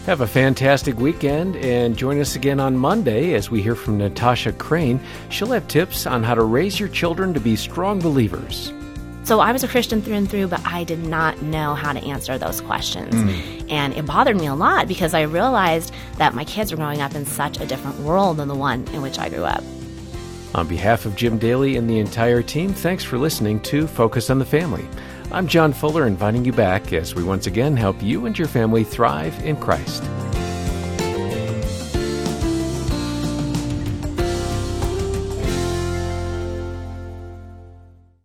Have 0.05 0.21
a 0.21 0.27
fantastic 0.27 0.99
weekend 0.99 1.57
and 1.57 1.97
join 1.97 2.21
us 2.21 2.37
again 2.37 2.61
on 2.61 2.77
Monday 2.77 3.33
as 3.33 3.51
we 3.51 3.63
hear 3.63 3.75
from 3.75 3.97
Natasha 3.97 4.53
Crain. 4.53 5.01
She'll 5.31 5.53
have 5.53 5.67
tips 5.67 6.07
on 6.07 6.23
how 6.23 6.35
to 6.35 6.45
raise 6.45 6.79
your 6.79 6.91
children 6.91 7.33
to 7.33 7.41
be 7.41 7.57
strong 7.57 7.99
believers. 7.99 8.75
So 9.25 9.41
I 9.41 9.51
was 9.51 9.65
a 9.65 9.69
Christian 9.69 10.03
through 10.03 10.17
and 10.17 10.31
through, 10.31 10.49
but 10.49 10.61
I 10.67 10.85
did 10.85 11.07
not 11.07 11.41
know 11.41 11.75
how 11.75 11.95
to 11.95 12.01
answer 12.01 12.37
those 12.37 12.61
questions. 12.61 13.15
Hmm. 13.15 13.71
And 13.71 13.95
it 13.95 14.05
bothered 14.05 14.37
me 14.37 14.47
a 14.47 14.55
lot 14.55 14.89
because 14.89 15.15
I 15.15 15.23
realized 15.23 15.91
that 16.19 16.35
my 16.35 16.45
kids 16.45 16.71
were 16.71 16.77
growing 16.77 17.01
up 17.01 17.15
in 17.15 17.25
such 17.25 17.59
a 17.61 17.67
different 17.67 17.99
world 18.01 18.37
than 18.37 18.49
the 18.49 18.55
one 18.55 18.87
in 18.89 19.01
which 19.01 19.19
I 19.19 19.31
grew 19.31 19.45
up. 19.45 19.65
On 20.57 20.67
behalf 20.67 21.05
of 21.05 21.15
Jim 21.17 21.37
Daly 21.37 21.77
and 21.77 21.89
the 21.89 21.99
entire 21.99 22.41
team, 22.41 22.73
thanks 22.73 23.05
for 23.05 23.19
listening 23.19 23.61
to 23.61 23.87
Focus 23.87 24.31
on 24.31 24.39
the 24.39 24.45
Family. 24.47 24.89
I'm 25.31 25.47
John 25.47 25.71
Fuller, 25.71 26.07
inviting 26.07 26.47
you 26.47 26.53
back 26.53 26.95
as 26.95 27.15
we 27.15 27.23
once 27.23 27.47
again 27.47 27.77
help 27.77 28.03
you 28.03 28.25
and 28.25 28.39
your 28.39 28.49
family 28.49 28.83
thrive 28.83 29.39
in 29.45 29.57
Christ. 29.57 30.03